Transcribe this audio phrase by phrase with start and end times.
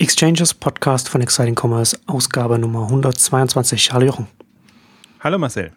[0.00, 3.92] Exchanges Podcast von Exciting Commerce, Ausgabe Nummer 122.
[3.92, 4.28] Hallo Jochen.
[5.20, 5.72] Hallo Marcel.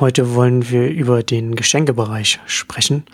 [0.00, 3.04] Heute wollen wir über den Geschenkebereich sprechen,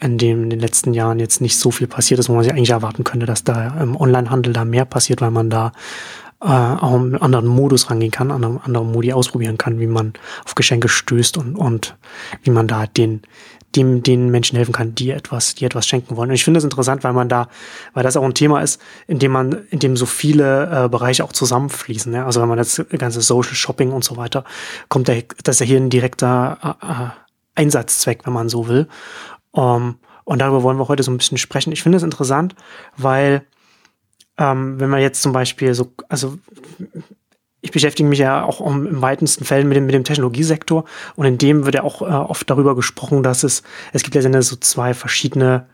[0.00, 2.52] in dem in den letzten Jahren jetzt nicht so viel passiert ist, wo man sich
[2.52, 5.72] eigentlich erwarten könnte, dass da im Onlinehandel da mehr passiert, weil man da
[6.42, 10.12] äh, auch einen anderen Modus rangehen kann, andere, andere Modi ausprobieren kann, wie man
[10.44, 11.96] auf Geschenke stößt und, und
[12.42, 13.22] wie man da den,
[13.76, 16.30] dem den Menschen helfen kann, die etwas, die etwas schenken wollen.
[16.30, 17.48] Und ich finde es interessant, weil man da,
[17.92, 21.24] weil das auch ein Thema ist, in dem man, in dem so viele äh, Bereiche
[21.24, 22.12] auch zusammenfließen.
[22.12, 22.24] Ne?
[22.24, 24.44] Also wenn man das ganze Social Shopping und so weiter,
[24.88, 27.08] kommt da, das ist ja hier ein direkter äh, äh
[27.56, 28.88] Einsatzzweck, wenn man so will.
[29.52, 31.72] Um, und darüber wollen wir heute so ein bisschen sprechen.
[31.72, 32.56] Ich finde es interessant,
[32.96, 33.46] weil
[34.38, 36.38] ähm, wenn man jetzt zum Beispiel so, also
[37.64, 40.84] ich beschäftige mich ja auch um, im weitesten Fällen mit dem, mit dem Technologiesektor
[41.16, 43.62] und in dem wird ja auch äh, oft darüber gesprochen, dass es,
[43.94, 45.64] es gibt ja so zwei verschiedene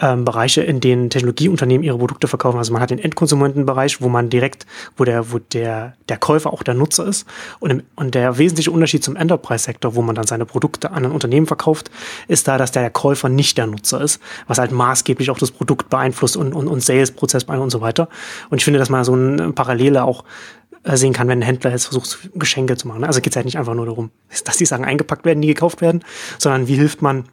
[0.00, 2.56] ähm, Bereiche, in denen Technologieunternehmen ihre Produkte verkaufen.
[2.56, 6.62] Also man hat den Endkonsumentenbereich, wo man direkt, wo der, wo der, der Käufer auch
[6.62, 7.26] der Nutzer ist.
[7.58, 11.12] Und, im, und der wesentliche Unterschied zum Enterprise-Sektor, wo man dann seine Produkte an ein
[11.12, 11.90] Unternehmen verkauft,
[12.28, 15.50] ist da, dass der, der Käufer nicht der Nutzer ist, was halt maßgeblich auch das
[15.50, 18.08] Produkt beeinflusst und, und, und Sales-Prozess beeinflusst und so weiter.
[18.48, 21.70] Und ich finde, dass man so eine Parallele auch äh, sehen kann, wenn ein Händler
[21.70, 23.04] jetzt versucht, Geschenke zu machen.
[23.04, 24.10] Also geht es halt nicht einfach nur darum,
[24.44, 26.02] dass die Sachen eingepackt werden, die gekauft werden,
[26.38, 27.24] sondern wie hilft man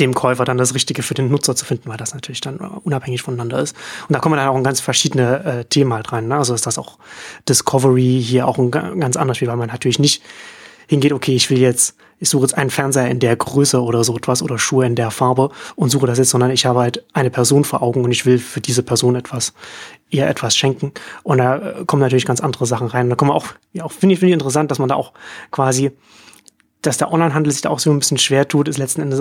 [0.00, 3.22] dem Käufer dann das Richtige für den Nutzer zu finden, weil das natürlich dann unabhängig
[3.22, 3.74] voneinander ist.
[4.06, 6.28] Und da kommen dann auch ein ganz verschiedene äh, Themen halt rein.
[6.28, 6.36] Ne?
[6.36, 6.98] Also ist das auch
[7.48, 10.22] Discovery hier auch ein ganz anderes Spiel, weil man natürlich nicht
[10.88, 14.16] hingeht, okay, ich will jetzt, ich suche jetzt einen Fernseher in der Größe oder so
[14.16, 17.30] etwas oder Schuhe in der Farbe und suche das jetzt, sondern ich habe halt eine
[17.30, 19.52] Person vor Augen und ich will für diese Person etwas,
[20.10, 20.92] ihr etwas schenken.
[21.22, 23.04] Und da äh, kommen natürlich ganz andere Sachen rein.
[23.06, 25.12] Und da kommen auch, ja, auch finde ich, finde ich interessant, dass man da auch
[25.50, 25.92] quasi,
[26.82, 29.20] dass der Onlinehandel sich da auch so ein bisschen schwer tut, ist letzten Endes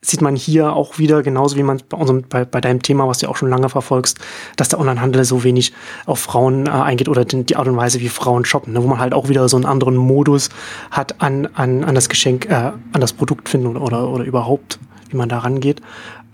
[0.00, 3.18] sieht man hier auch wieder, genauso wie man bei, unserem, bei, bei deinem Thema, was
[3.18, 4.18] du auch schon lange verfolgst,
[4.56, 5.72] dass der Onlinehandel so wenig
[6.06, 8.82] auf Frauen äh, eingeht oder die, die Art und Weise, wie Frauen shoppen, ne?
[8.82, 10.50] wo man halt auch wieder so einen anderen Modus
[10.90, 14.78] hat an, an, an das Geschenk, äh, an das Produkt finden oder, oder, oder überhaupt,
[15.08, 15.80] wie man da rangeht.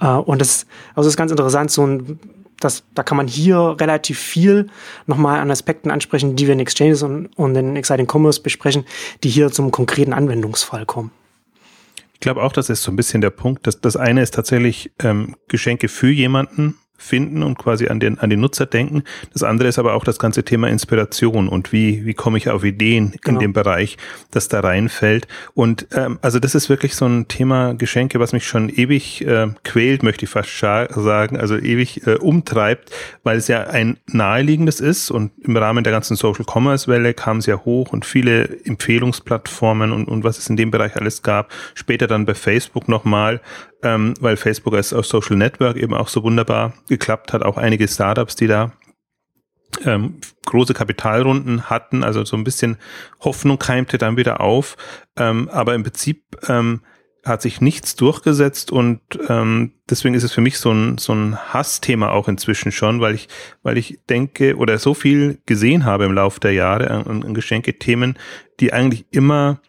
[0.01, 2.19] Äh, und das, also das ist ganz interessant, so ein
[2.65, 4.69] das, da kann man hier relativ viel
[5.07, 8.85] nochmal an Aspekten ansprechen, die wir in Exchanges und, und in Exciting Commerce besprechen,
[9.23, 11.11] die hier zum konkreten Anwendungsfall kommen.
[12.15, 13.67] Ich glaube auch, das ist so ein bisschen der Punkt.
[13.67, 18.31] Dass das eine ist tatsächlich ähm, Geschenke für jemanden finden und quasi an den, an
[18.31, 19.03] den Nutzer denken.
[19.33, 22.65] Das andere ist aber auch das ganze Thema Inspiration und wie, wie komme ich auf
[22.65, 23.39] Ideen genau.
[23.39, 23.99] in dem Bereich,
[24.31, 25.27] das da reinfällt.
[25.55, 29.49] Und ähm, also das ist wirklich so ein Thema Geschenke, was mich schon ewig äh,
[29.65, 32.91] quält, möchte ich fast sagen, also ewig äh, umtreibt,
[33.23, 37.39] weil es ja ein naheliegendes ist und im Rahmen der ganzen Social Commerce Welle kam
[37.39, 41.53] es ja hoch und viele Empfehlungsplattformen und, und was es in dem Bereich alles gab.
[41.75, 43.41] Später dann bei Facebook nochmal
[43.85, 47.43] ähm, weil Facebook als, Social Network eben auch so wunderbar geklappt hat.
[47.43, 48.73] Auch einige Startups, die da
[49.85, 52.79] ähm, große Kapitalrunden hatten, also so ein bisschen
[53.21, 54.77] Hoffnung keimte dann wieder auf.
[55.17, 56.81] Ähm, aber im Prinzip ähm,
[57.25, 61.37] hat sich nichts durchgesetzt und ähm, deswegen ist es für mich so ein, so ein
[61.37, 63.29] Hassthema auch inzwischen schon, weil ich,
[63.63, 68.19] weil ich denke oder so viel gesehen habe im Laufe der Jahre an, an Geschenkethemen,
[68.61, 69.61] die eigentlich immer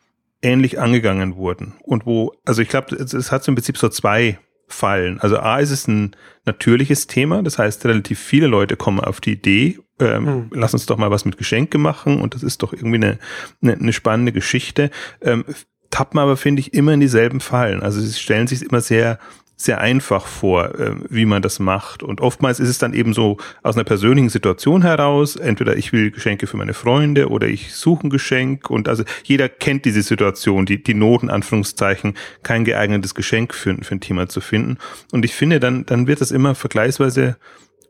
[0.45, 1.73] ähnlich angegangen wurden.
[1.83, 5.19] Und wo, also ich glaube, es, hat so im Prinzip so zwei Fallen.
[5.19, 9.33] Also A ist es ein natürliches Thema, das heißt, relativ viele Leute kommen auf die
[9.33, 10.49] Idee, ähm, hm.
[10.53, 13.19] lass uns doch mal was mit Geschenke machen und das ist doch irgendwie eine,
[13.61, 14.89] eine, eine spannende Geschichte.
[15.21, 15.45] Ähm,
[15.91, 17.81] tappen aber, finde ich, immer in dieselben Fallen.
[17.81, 19.19] Also sie stellen sich immer sehr
[19.57, 22.03] sehr einfach vor, äh, wie man das macht.
[22.03, 26.11] Und oftmals ist es dann eben so aus einer persönlichen Situation heraus, entweder ich will
[26.11, 28.69] Geschenke für meine Freunde oder ich suche ein Geschenk.
[28.69, 33.95] Und also jeder kennt diese Situation, die, die Noten, Anführungszeichen, kein geeignetes Geschenk für, für
[33.95, 34.77] ein Thema zu finden.
[35.11, 37.37] Und ich finde, dann, dann wird das immer vergleichsweise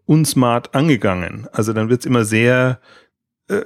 [0.05, 1.47] unsmart angegangen.
[1.51, 2.79] Also dann wird es immer sehr
[3.49, 3.61] äh,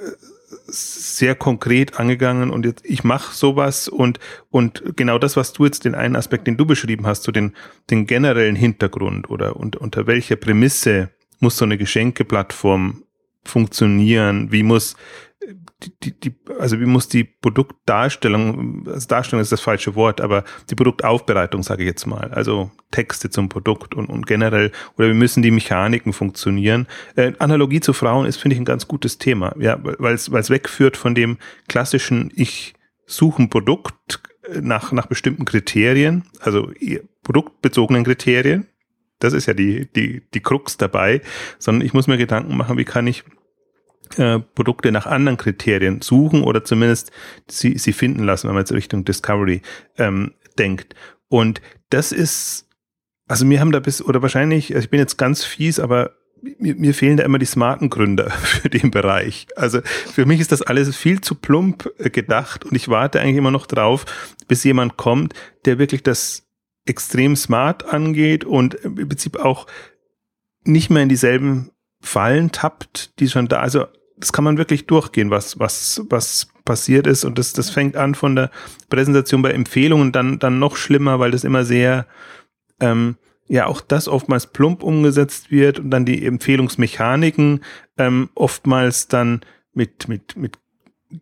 [0.68, 5.86] sehr konkret angegangen und jetzt ich mache sowas und und genau das, was du jetzt
[5.86, 7.54] den einen Aspekt, den du beschrieben hast, so den
[7.90, 13.04] den generellen Hintergrund oder und, unter welcher Prämisse muss so eine Geschenkeplattform
[13.44, 14.52] funktionieren?
[14.52, 14.96] Wie muss
[16.04, 20.76] die, die, also wie muss die Produktdarstellung, also Darstellung ist das falsche Wort, aber die
[20.76, 25.42] Produktaufbereitung, sage ich jetzt mal, also Texte zum Produkt und, und generell, oder wie müssen
[25.42, 26.88] die Mechaniken funktionieren.
[27.16, 30.98] Äh, Analogie zu Frauen ist, finde ich, ein ganz gutes Thema, ja, weil es wegführt
[30.98, 31.38] von dem
[31.68, 32.74] klassischen, ich
[33.06, 34.22] suche ein Produkt
[34.62, 36.72] nach, nach bestimmten Kriterien, also
[37.24, 38.68] produktbezogenen Kriterien,
[39.20, 41.22] das ist ja die, die, die Krux dabei,
[41.58, 43.24] sondern ich muss mir Gedanken machen, wie kann ich
[44.18, 47.12] äh, Produkte nach anderen Kriterien suchen oder zumindest
[47.48, 49.62] sie, sie finden lassen, wenn man jetzt Richtung Discovery
[49.98, 50.96] ähm, denkt.
[51.28, 52.68] Und das ist,
[53.28, 56.12] also mir haben da bis, oder wahrscheinlich, also ich bin jetzt ganz fies, aber
[56.42, 59.48] mir, mir fehlen da immer die smarten Gründer für den Bereich.
[59.56, 63.38] Also für mich ist das alles viel zu plump äh, gedacht und ich warte eigentlich
[63.38, 64.06] immer noch drauf,
[64.48, 65.34] bis jemand kommt,
[65.66, 66.48] der wirklich das
[66.86, 69.68] extrem smart angeht und im Prinzip auch
[70.64, 71.72] nicht mehr in dieselben
[72.02, 73.60] Fallen tappt, die schon da.
[73.60, 73.86] Also
[74.20, 78.16] das kann man wirklich durchgehen, was was was passiert ist und das das fängt an
[78.16, 78.52] von der
[78.90, 82.06] Präsentation bei Empfehlungen dann dann noch schlimmer, weil das immer sehr
[82.80, 83.16] ähm,
[83.50, 87.62] ja auch das oftmals plump umgesetzt wird und dann die Empfehlungsmechaniken
[87.98, 89.42] ähm, oftmals dann
[89.74, 90.60] mit, mit, mit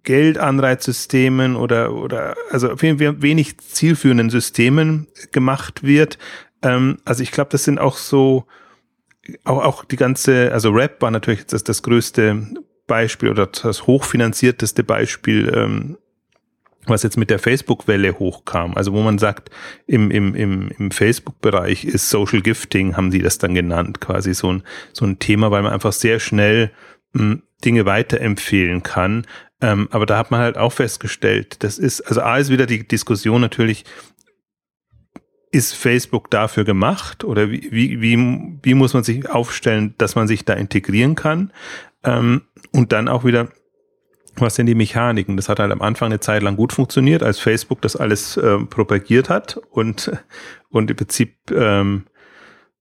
[0.04, 6.18] Geldanreizsystemen oder, oder also auf jeden Fall wenig zielführenden Systemen gemacht wird.
[6.62, 8.46] Ähm, also ich glaube, das sind auch so,
[9.46, 12.48] auch, auch die ganze, also Rap war natürlich das, das größte
[12.88, 15.98] Beispiel oder das hochfinanzierteste Beispiel ähm,
[16.90, 19.50] was jetzt mit der Facebook-Welle hochkam, also wo man sagt,
[19.86, 24.54] im, im, im, im Facebook-Bereich ist Social Gifting, haben sie das dann genannt, quasi so
[24.54, 24.64] ein,
[24.94, 26.72] so ein Thema, weil man einfach sehr schnell
[27.14, 29.26] mh, hm, Dinge weiterempfehlen kann.
[29.62, 32.88] Ähm, aber da hat man halt auch festgestellt, das ist, also A ist wieder die
[32.88, 33.84] Diskussion natürlich,
[35.50, 40.28] ist Facebook dafür gemacht oder wie, wie, wie, wie muss man sich aufstellen, dass man
[40.28, 41.52] sich da integrieren kann?
[42.04, 43.50] Ähm, und dann auch wieder,
[44.36, 45.36] was sind die Mechaniken?
[45.36, 48.60] Das hat halt am Anfang eine Zeit lang gut funktioniert, als Facebook das alles äh,
[48.60, 50.12] propagiert hat und,
[50.70, 52.06] und im Prinzip ähm,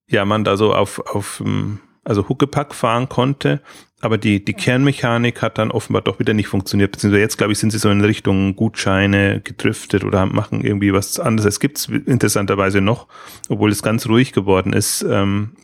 [0.08, 3.60] ja man da so auf, auf ähm, also Huckepack fahren konnte.
[4.00, 6.92] Aber die, die Kernmechanik hat dann offenbar doch wieder nicht funktioniert.
[6.92, 11.18] Beziehungsweise jetzt, glaube ich, sind sie so in Richtung Gutscheine gedriftet oder machen irgendwie was
[11.18, 11.54] anderes.
[11.54, 13.08] Es gibt es interessanterweise noch,
[13.48, 15.56] obwohl es ganz ruhig geworden ist ähm,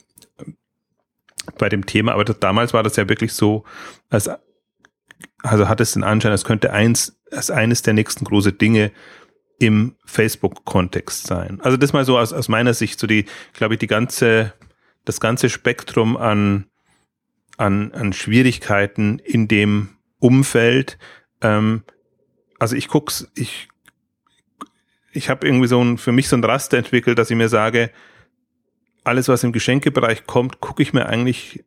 [1.58, 2.12] bei dem Thema.
[2.12, 3.64] Aber das, damals war das ja wirklich so,
[4.08, 4.30] als
[5.42, 8.92] also hat es den Anschein, es könnte eins, als eines der nächsten große Dinge
[9.58, 11.60] im Facebook-Kontext sein.
[11.62, 14.54] Also das mal so aus, aus meiner Sicht, so die, glaube ich, die ganze,
[15.04, 16.66] das ganze Spektrum an,
[17.56, 20.98] an, an Schwierigkeiten in dem Umfeld.
[21.40, 21.82] Ähm,
[22.58, 23.68] also ich guck's, ich,
[25.12, 27.90] ich habe irgendwie so ein, für mich so ein Raster entwickelt, dass ich mir sage,
[29.04, 31.64] alles, was im Geschenkebereich kommt, gucke ich mir eigentlich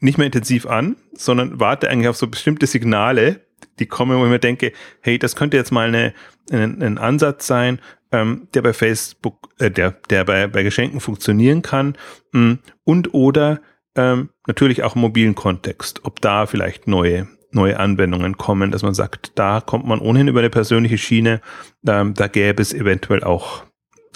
[0.00, 3.40] nicht mehr intensiv an, sondern warte eigentlich auf so bestimmte Signale,
[3.78, 6.12] die kommen, wo ich mir denke, hey, das könnte jetzt mal eine,
[6.50, 7.80] ein, Ansatz sein,
[8.12, 11.96] ähm, der bei Facebook, äh, der, der bei, bei Geschenken funktionieren kann
[12.32, 13.60] mh, mm, und oder
[13.94, 18.94] ähm, natürlich auch im mobilen Kontext, ob da vielleicht neue neue Anwendungen kommen, dass man
[18.94, 21.40] sagt, da kommt man ohnehin über eine persönliche Schiene,
[21.86, 23.64] ähm, da gäbe es eventuell auch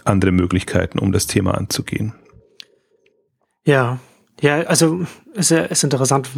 [0.04, 2.14] andere Möglichkeiten, um das Thema anzugehen.
[3.64, 3.98] Ja,
[4.40, 5.04] ja, also
[5.34, 6.30] ist, ist interessant,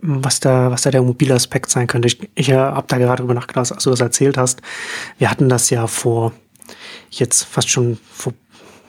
[0.00, 2.08] was da, was da der mobile Aspekt sein könnte.
[2.08, 4.62] Ich, ich habe da gerade drüber nachgedacht, als du das erzählt hast.
[5.18, 6.32] Wir hatten das ja vor
[7.10, 8.32] jetzt fast schon vor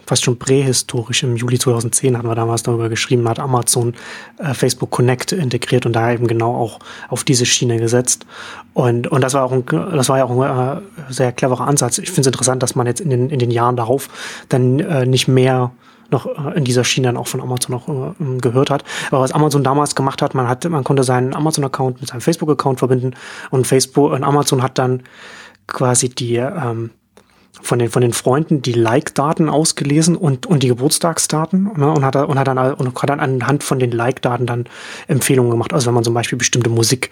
[0.09, 1.21] fast schon prähistorisch.
[1.21, 3.93] Im Juli 2010 hatten wir damals darüber geschrieben, hat Amazon
[4.39, 6.79] äh, Facebook Connect integriert und da eben genau auch
[7.09, 8.25] auf diese Schiene gesetzt.
[8.73, 11.99] Und, und das war auch ein, das war ja auch ein äh, sehr cleverer Ansatz.
[11.99, 14.09] Ich finde es interessant, dass man jetzt in den, in den Jahren darauf
[14.49, 15.71] dann äh, nicht mehr
[16.11, 18.83] noch äh, in dieser Schiene dann auch von Amazon noch äh, gehört hat.
[19.11, 22.79] Aber was Amazon damals gemacht hat, man hat, man konnte seinen Amazon-Account mit seinem Facebook-Account
[22.79, 23.15] verbinden
[23.49, 25.03] und Facebook und Amazon hat dann
[25.67, 26.91] quasi die ähm,
[27.61, 32.15] von den von den Freunden die Like-Daten ausgelesen und und die Geburtstagsdaten ne, und hat
[32.15, 34.65] und hat dann und hat dann anhand von den Like-Daten dann
[35.07, 35.73] Empfehlungen gemacht.
[35.73, 37.11] Also wenn man zum Beispiel bestimmte Musik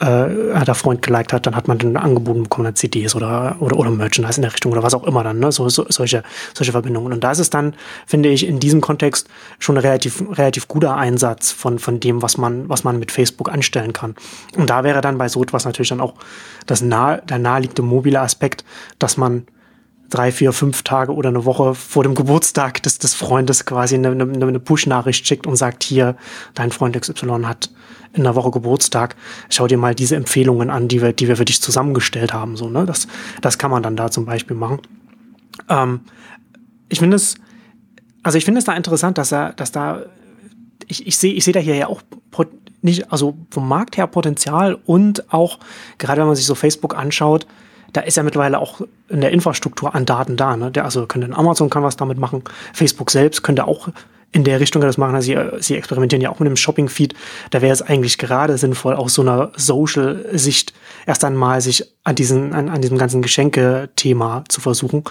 [0.00, 3.76] äh, der Freund geliked hat, dann hat man dann angeboten bekommen, dann CDs oder, oder,
[3.76, 5.52] oder Merchandise in der Richtung oder was auch immer dann, ne?
[5.52, 6.22] so, so, solche,
[6.54, 7.12] solche Verbindungen.
[7.12, 7.74] Und da ist es dann,
[8.06, 9.28] finde ich, in diesem Kontext
[9.58, 13.50] schon ein relativ, relativ guter Einsatz von, von dem, was man, was man mit Facebook
[13.50, 14.14] anstellen kann.
[14.56, 16.14] Und da wäre dann bei so etwas natürlich dann auch
[16.66, 18.64] das nahe, der naheliegende mobile Aspekt,
[18.98, 19.46] dass man
[20.10, 24.10] drei, vier, fünf Tage oder eine Woche vor dem Geburtstag des, des Freundes quasi eine,
[24.10, 26.16] eine, eine Push-Nachricht schickt und sagt, hier,
[26.54, 27.70] dein Freund XY hat
[28.14, 29.16] in der Woche Geburtstag,
[29.50, 32.56] schau dir mal diese Empfehlungen an, die wir, die wir für dich zusammengestellt haben.
[32.56, 32.86] So, ne?
[32.86, 33.06] das,
[33.42, 34.80] das kann man dann da zum Beispiel machen.
[35.68, 36.00] Ähm,
[36.88, 37.36] ich finde es,
[38.22, 40.06] also ich finde es da interessant, dass er, dass da,
[40.86, 42.02] ich, ich sehe, ich sehe da hier ja auch
[42.80, 45.58] nicht, also vom Markt her Potenzial und auch,
[45.98, 47.46] gerade wenn man sich so Facebook anschaut,
[47.92, 50.56] da ist ja mittlerweile auch in der Infrastruktur an Daten da.
[50.56, 50.70] Ne?
[50.70, 52.42] Der, also könnte Amazon kann was damit machen,
[52.72, 53.88] Facebook selbst könnte auch
[54.30, 55.14] in der Richtung das machen.
[55.14, 57.14] Also sie, sie experimentieren ja auch mit dem Shopping-Feed.
[57.50, 60.74] Da wäre es eigentlich gerade sinnvoll, aus so einer Social-Sicht
[61.06, 65.04] erst einmal sich an, diesen, an, an diesem ganzen Geschenke-Thema zu versuchen.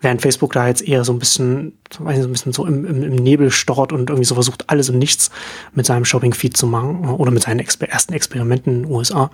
[0.00, 2.84] Während Facebook da jetzt eher so ein bisschen, weiß nicht, so ein bisschen so im,
[2.84, 5.30] im, im Nebel stochert und irgendwie so versucht, alles und nichts
[5.72, 9.30] mit seinem Shopping-Feed zu machen oder mit seinen Exper ersten Experimenten in den USA.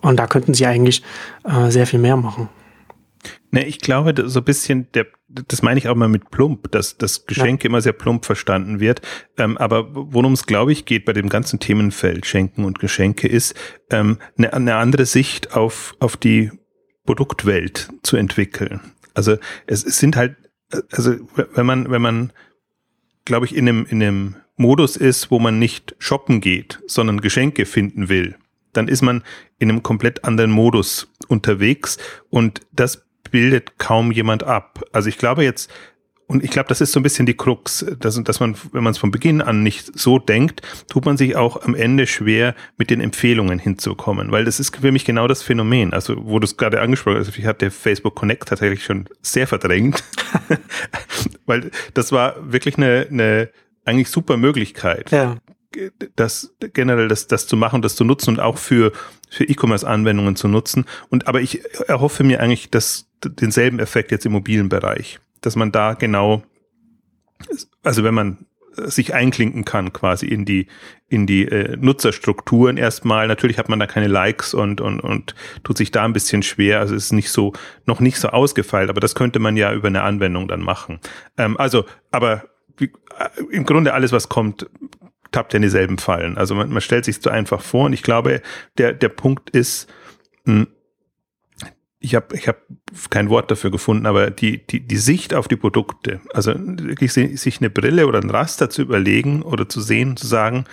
[0.00, 1.02] Und da könnten sie eigentlich
[1.44, 2.48] äh, sehr viel mehr machen.
[3.50, 6.96] Ne, ich glaube, so ein bisschen, der, das meine ich auch mal mit plump, dass
[6.98, 7.70] das Geschenke ja.
[7.70, 9.02] immer sehr plump verstanden wird.
[9.36, 13.54] Ähm, aber worum es, glaube ich, geht bei dem ganzen Themenfeld Schenken und Geschenke ist,
[13.90, 16.50] ähm, eine, eine andere Sicht auf, auf die
[17.04, 18.80] Produktwelt zu entwickeln.
[19.14, 19.36] Also
[19.66, 20.36] es, es sind halt,
[20.92, 21.16] also
[21.54, 22.32] wenn man, wenn man,
[23.24, 27.66] glaube ich, in einem, in einem Modus ist, wo man nicht shoppen geht, sondern Geschenke
[27.66, 28.36] finden will,
[28.72, 29.22] dann ist man
[29.58, 31.98] in einem komplett anderen Modus unterwegs
[32.28, 34.82] und das bildet kaum jemand ab.
[34.92, 35.70] Also ich glaube jetzt,
[36.30, 38.92] und ich glaube, das ist so ein bisschen die Krux, dass, dass man, wenn man
[38.92, 42.90] es von Beginn an nicht so denkt, tut man sich auch am Ende schwer, mit
[42.90, 45.92] den Empfehlungen hinzukommen, weil das ist für mich genau das Phänomen.
[45.92, 50.04] Also, wo du es gerade angesprochen hast, ich hatte Facebook Connect tatsächlich schon sehr verdrängt,
[51.46, 53.50] weil das war wirklich eine, eine
[53.84, 55.10] eigentlich super Möglichkeit.
[55.10, 55.36] Ja
[56.16, 58.92] das generell das, das zu machen, das zu nutzen und auch für,
[59.28, 60.84] für E-Commerce-Anwendungen zu nutzen.
[61.10, 65.72] Und aber ich erhoffe mir eigentlich das, denselben Effekt jetzt im mobilen Bereich, dass man
[65.72, 66.42] da genau,
[67.82, 70.66] also wenn man sich einklinken kann quasi in die
[71.08, 73.26] in die äh, Nutzerstrukturen erstmal.
[73.26, 75.34] Natürlich hat man da keine Likes und und und
[75.64, 76.80] tut sich da ein bisschen schwer.
[76.80, 77.52] Also ist nicht so
[77.86, 81.00] noch nicht so ausgefeilt, aber das könnte man ja über eine Anwendung dann machen.
[81.36, 82.44] Ähm, also, aber
[82.76, 84.66] wie, äh, im Grunde alles, was kommt,
[85.32, 86.38] tappt ja in dieselben Fallen.
[86.38, 88.40] Also man, man stellt sich so einfach vor und ich glaube,
[88.78, 89.92] der, der Punkt ist,
[90.44, 90.66] mh, hm,
[92.00, 92.56] ich habe ich hab
[93.10, 97.60] kein Wort dafür gefunden, aber die, die, die Sicht auf die Produkte, also wirklich sich
[97.60, 100.64] eine Brille oder ein Raster zu überlegen oder zu sehen, zu sagen,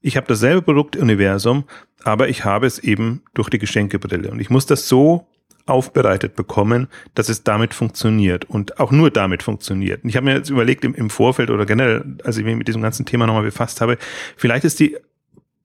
[0.00, 1.64] ich habe dasselbe Produktuniversum,
[2.04, 4.30] aber ich habe es eben durch die Geschenkebrille.
[4.30, 5.26] Und ich muss das so
[5.66, 10.04] aufbereitet bekommen, dass es damit funktioniert und auch nur damit funktioniert.
[10.04, 12.68] Und ich habe mir jetzt überlegt im, im Vorfeld oder generell, als ich mich mit
[12.68, 13.98] diesem ganzen Thema nochmal befasst habe,
[14.36, 14.96] vielleicht ist die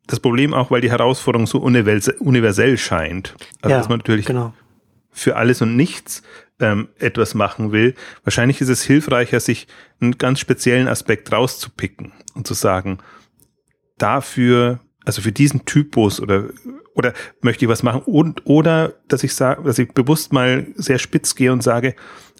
[0.08, 3.36] das Problem auch, weil die Herausforderung so universell scheint.
[3.62, 4.54] Also ja, dass man natürlich genau.
[5.12, 6.24] Für alles und nichts
[6.60, 7.96] ähm, etwas machen will.
[8.24, 9.68] Wahrscheinlich ist es hilfreicher, sich
[10.00, 13.00] einen ganz speziellen Aspekt rauszupicken und zu sagen,
[13.98, 16.50] dafür, also für diesen Typus oder
[16.94, 21.00] oder möchte ich was machen und oder dass ich sage, dass ich bewusst mal sehr
[21.00, 21.96] spitz gehe und sage,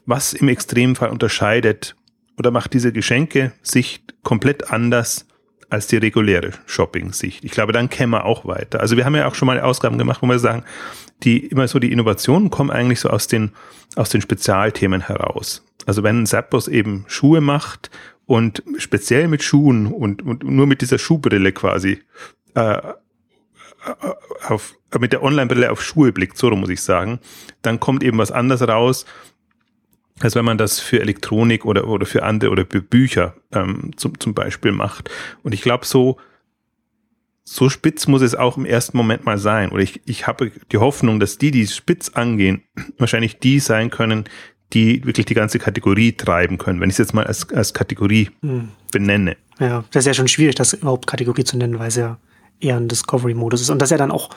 [0.06, 1.96] was im Extremfall unterscheidet
[2.38, 5.26] oder macht diese Geschenke-Sicht komplett anders
[5.72, 7.44] als die reguläre Shopping-Sicht.
[7.44, 8.80] Ich glaube, dann kämen wir auch weiter.
[8.82, 10.64] Also wir haben ja auch schon mal Ausgaben gemacht, wo wir sagen,
[11.24, 13.52] die immer so die Innovationen kommen eigentlich so aus den
[13.96, 15.66] aus den Spezialthemen heraus.
[15.86, 17.90] Also wenn Zappos eben Schuhe macht
[18.26, 22.02] und speziell mit Schuhen und, und nur mit dieser Schuhbrille quasi
[22.56, 22.82] äh,
[24.48, 27.20] auf, mit der Online-Brille auf Schuhe blickt, so muss ich sagen,
[27.62, 29.06] dann kommt eben was anderes raus,
[30.22, 34.20] als wenn man das für Elektronik oder, oder für andere oder für Bücher ähm, zum,
[34.20, 35.10] zum Beispiel macht.
[35.44, 36.18] Und ich glaube, so,
[37.44, 39.72] so spitz muss es auch im ersten Moment mal sein.
[39.72, 42.64] Oder ich, ich habe die Hoffnung, dass die, die spitz angehen,
[42.98, 44.26] wahrscheinlich die sein können,
[44.74, 48.30] die wirklich die ganze Kategorie treiben können, wenn ich es jetzt mal als, als Kategorie
[48.42, 48.70] hm.
[48.92, 49.36] benenne.
[49.60, 52.18] Ja, das ist ja schon schwierig, das überhaupt Kategorie zu nennen, weil es ja
[52.60, 53.70] eher ein Discovery-Modus ist.
[53.70, 54.30] Und das ist ja dann auch,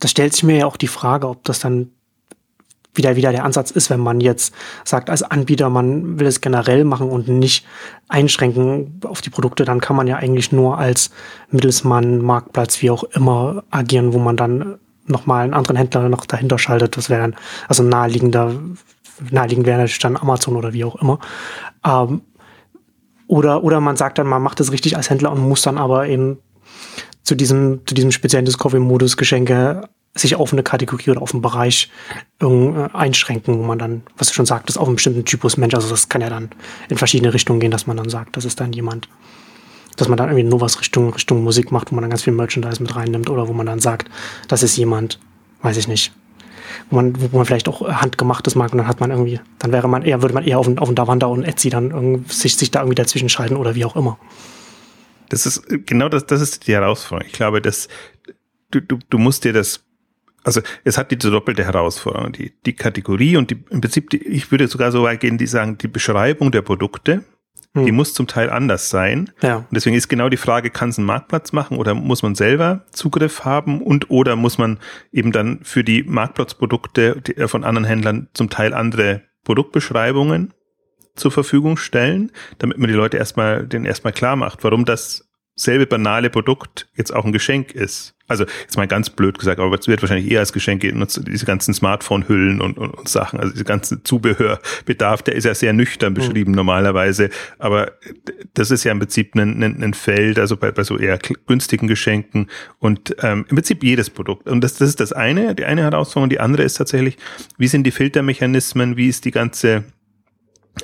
[0.00, 1.90] da stellt sich mir ja auch die Frage, ob das dann
[2.94, 6.84] wieder wieder der Ansatz ist, wenn man jetzt sagt, als Anbieter, man will es generell
[6.84, 7.66] machen und nicht
[8.08, 11.10] einschränken auf die Produkte, dann kann man ja eigentlich nur als
[11.50, 16.58] Mittelsmann, Marktplatz, wie auch immer agieren, wo man dann nochmal einen anderen Händler noch dahinter
[16.58, 16.96] schaltet.
[16.96, 17.36] Das wäre dann,
[17.68, 18.52] also naheliegender,
[19.30, 21.18] naheliegend wäre natürlich dann Amazon oder wie auch immer.
[21.84, 22.22] Ähm,
[23.26, 26.06] oder, oder man sagt dann, man macht es richtig als Händler und muss dann aber
[26.06, 26.38] eben
[27.22, 31.90] zu diesem, zu diesem speziellen Discovery-Modus Geschenke sich auf eine Kategorie oder auf einen Bereich
[32.40, 35.88] äh, einschränken, wo man dann, was du schon sagtest, auf einen bestimmten Typus Mensch, also
[35.88, 36.50] das kann ja dann
[36.88, 39.08] in verschiedene Richtungen gehen, dass man dann sagt, das ist dann jemand,
[39.96, 42.32] dass man dann irgendwie nur was Richtung, Richtung Musik macht, wo man dann ganz viel
[42.32, 44.08] Merchandise mit reinnimmt oder wo man dann sagt,
[44.48, 45.18] das ist jemand,
[45.62, 46.12] weiß ich nicht,
[46.90, 49.88] wo man, wo man vielleicht auch handgemachtes mag und dann hat man irgendwie, dann wäre
[49.88, 52.70] man eher, würde man eher auf einen, auf einen Davanda und Etsy dann sich, sich
[52.70, 54.18] da irgendwie dazwischen schalten oder wie auch immer.
[55.28, 57.26] Das ist genau das, das ist die Herausforderung.
[57.26, 57.88] Ich glaube, dass
[58.70, 59.83] du, du, du musst dir das,
[60.44, 64.50] also es hat diese doppelte Herausforderung, die, die Kategorie und die, im Prinzip, die, ich
[64.50, 67.24] würde sogar so weit gehen, die sagen, die Beschreibung der Produkte,
[67.74, 67.86] hm.
[67.86, 69.30] die muss zum Teil anders sein.
[69.42, 69.56] Ja.
[69.56, 72.84] Und deswegen ist genau die Frage, kann es einen Marktplatz machen oder muss man selber
[72.92, 74.78] Zugriff haben und oder muss man
[75.12, 80.52] eben dann für die Marktplatzprodukte äh, von anderen Händlern zum Teil andere Produktbeschreibungen
[81.16, 85.86] zur Verfügung stellen, damit man die Leute erstmal, den erstmal klar macht, warum das selbe
[85.86, 88.13] banale Produkt jetzt auch ein Geschenk ist.
[88.26, 91.44] Also jetzt mal ganz blöd gesagt, aber es wird wahrscheinlich eher als Geschenk genutzt, diese
[91.44, 96.12] ganzen Smartphone-Hüllen und, und, und, Sachen, also diese ganze Zubehörbedarf, der ist ja sehr nüchtern
[96.12, 96.16] mhm.
[96.16, 96.56] beschrieben mhm.
[96.56, 97.28] normalerweise,
[97.58, 97.92] aber
[98.54, 101.86] das ist ja im Prinzip ein, ein, ein Feld, also bei, bei so eher günstigen
[101.86, 104.48] Geschenken und ähm, im Prinzip jedes Produkt.
[104.48, 107.18] Und das, das ist das eine, die eine Herausforderung, die andere ist tatsächlich,
[107.58, 109.84] wie sind die Filtermechanismen, wie ist die ganze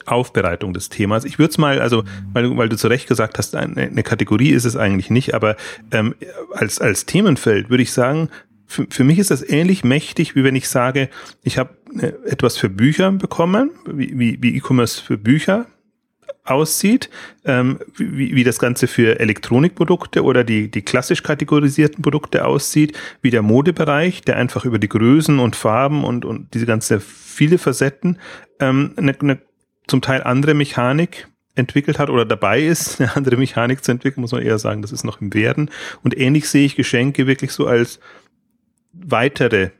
[0.06, 1.24] Aufbereitung des Themas.
[1.24, 4.50] Ich würde es mal, also weil, weil du zu Recht gesagt hast, eine, eine Kategorie
[4.50, 5.56] ist es eigentlich nicht, aber
[5.90, 6.14] ähm,
[6.52, 8.28] als, als Themenfeld würde ich sagen,
[8.66, 11.08] für, für mich ist das ähnlich mächtig, wie wenn ich sage,
[11.42, 11.70] ich habe
[12.00, 15.66] äh, etwas für Bücher bekommen, wie, wie, wie E-Commerce für Bücher
[16.44, 17.10] aussieht,
[17.44, 23.30] ähm, wie, wie das Ganze für Elektronikprodukte oder die, die klassisch kategorisierten Produkte aussieht, wie
[23.30, 28.18] der Modebereich, der einfach über die Größen und Farben und, und diese ganze viele Facetten
[28.60, 29.38] ähm, eine, eine
[29.90, 34.32] zum Teil andere Mechanik entwickelt hat oder dabei ist, eine andere Mechanik zu entwickeln, muss
[34.32, 35.70] man eher sagen, das ist noch im Werden.
[36.02, 38.00] Und ähnlich sehe ich Geschenke wirklich so als
[38.92, 39.70] weitere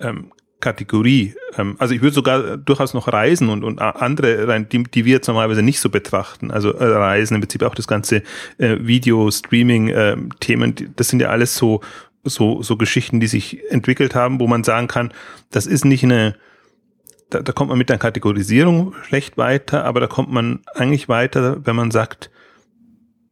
[0.00, 1.34] ähm, Kategorie.
[1.56, 5.14] Ähm, also ich würde sogar durchaus noch Reisen und, und andere rein, die, die wir
[5.14, 6.50] jetzt normalerweise nicht so betrachten.
[6.50, 8.22] Also äh, Reisen, im Prinzip auch das ganze
[8.58, 11.82] äh, Video, Streaming, äh, Themen, das sind ja alles so,
[12.24, 15.12] so, so Geschichten, die sich entwickelt haben, wo man sagen kann,
[15.50, 16.36] das ist nicht eine
[17.30, 21.64] da, da kommt man mit der Kategorisierung schlecht weiter, aber da kommt man eigentlich weiter,
[21.64, 22.30] wenn man sagt,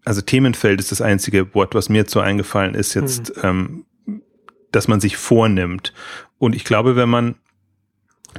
[0.04, 3.84] also Themenfeld ist das einzige Wort, was mir jetzt so eingefallen ist, jetzt, mhm.
[4.06, 4.20] ähm,
[4.72, 5.92] dass man sich vornimmt.
[6.38, 7.36] Und ich glaube, wenn man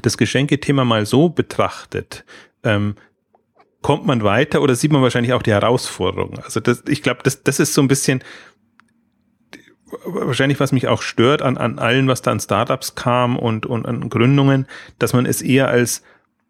[0.02, 2.26] das Geschenkethema mal so betrachtet,
[2.64, 2.96] ähm,
[3.82, 6.40] kommt man weiter oder sieht man wahrscheinlich auch die Herausforderung.
[6.40, 8.24] Also das, ich glaube, das, das ist so ein bisschen,
[10.06, 13.86] wahrscheinlich, was mich auch stört an, an allen, was da an Startups kam und, und
[13.86, 14.68] an Gründungen,
[15.00, 16.04] dass man es eher als,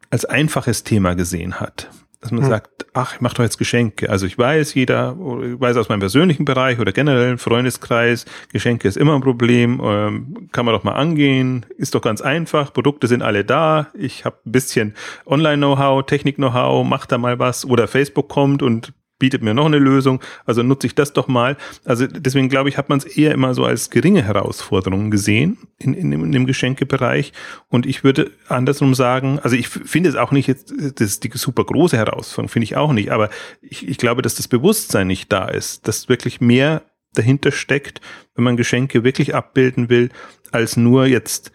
[0.10, 1.90] als einfaches Thema gesehen hat.
[2.22, 2.50] Dass man hm.
[2.50, 4.10] sagt, ach, ich mache doch jetzt Geschenke.
[4.10, 8.88] Also ich weiß, jeder, ich weiß aus meinem persönlichen Bereich oder generell im Freundeskreis, Geschenke
[8.88, 13.08] ist immer ein Problem, ähm, kann man doch mal angehen, ist doch ganz einfach, Produkte
[13.08, 14.96] sind alle da, ich habe ein bisschen
[15.28, 20.22] Online-Know-how, Technik-Know-how, mach da mal was oder Facebook kommt und bietet mir noch eine Lösung,
[20.46, 21.58] also nutze ich das doch mal.
[21.86, 25.94] Also deswegen glaube ich, hat man es eher immer so als geringe Herausforderung gesehen in,
[25.94, 27.32] in, dem, in dem Geschenkebereich.
[27.70, 31.32] Und ich würde andersrum sagen, also ich finde es auch nicht jetzt, das ist die
[31.34, 33.30] super große Herausforderung, finde ich auch nicht, aber
[33.62, 38.02] ich, ich glaube, dass das Bewusstsein nicht da ist, dass wirklich mehr dahinter steckt,
[38.36, 40.10] wenn man Geschenke wirklich abbilden will,
[40.52, 41.52] als nur jetzt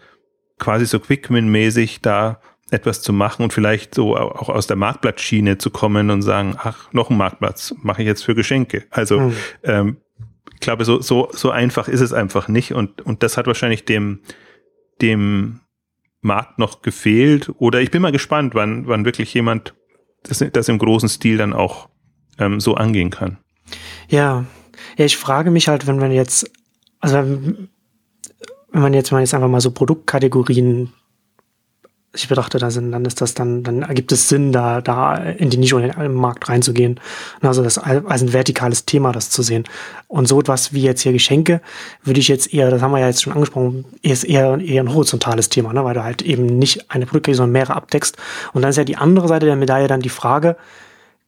[0.57, 2.41] quasi so Quickmin-mäßig da
[2.71, 6.91] etwas zu machen und vielleicht so auch aus der Marktplatzschiene zu kommen und sagen, ach,
[6.93, 8.85] noch ein Marktplatz, mache ich jetzt für Geschenke.
[8.89, 9.35] Also mhm.
[9.63, 9.97] ähm,
[10.53, 12.73] ich glaube, so, so, so einfach ist es einfach nicht.
[12.73, 14.21] Und, und das hat wahrscheinlich dem,
[15.01, 15.59] dem
[16.21, 17.51] Markt noch gefehlt.
[17.57, 19.73] Oder ich bin mal gespannt, wann, wann wirklich jemand
[20.23, 21.89] das, das im großen Stil dann auch
[22.37, 23.37] ähm, so angehen kann.
[24.07, 24.45] Ja.
[24.97, 26.49] Ja, ich frage mich halt, wenn man jetzt,
[26.99, 27.69] also wenn
[28.71, 30.93] man jetzt mal jetzt einfach mal so Produktkategorien
[32.13, 35.49] ich bedachte, da sind, dann ist das dann, dann ergibt es Sinn, da, da in
[35.49, 36.99] die Nische und in den Markt reinzugehen.
[37.41, 39.63] Also das als ein vertikales Thema, das zu sehen.
[40.07, 41.61] Und so etwas wie jetzt hier Geschenke,
[42.03, 44.93] würde ich jetzt eher, das haben wir ja jetzt schon angesprochen, ist eher, eher ein
[44.93, 45.85] horizontales Thema, ne?
[45.85, 48.17] weil du halt eben nicht eine Produkte, sondern mehrere abdeckst.
[48.51, 50.57] Und dann ist ja die andere Seite der Medaille dann die Frage,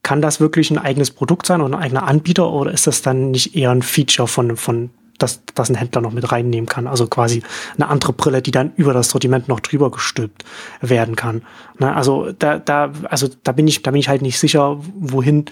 [0.04, 3.32] kann das wirklich ein eigenes Produkt sein oder ein eigener Anbieter oder ist das dann
[3.32, 6.88] nicht eher ein Feature von, von dass das ein Händler noch mit reinnehmen kann.
[6.88, 7.44] Also quasi
[7.76, 10.44] eine andere Brille, die dann über das Sortiment noch drüber gestülpt
[10.82, 11.44] werden kann.
[11.80, 11.96] Ne?
[11.96, 15.46] Also da, da, also da bin ich, da bin ich halt nicht sicher, wohin,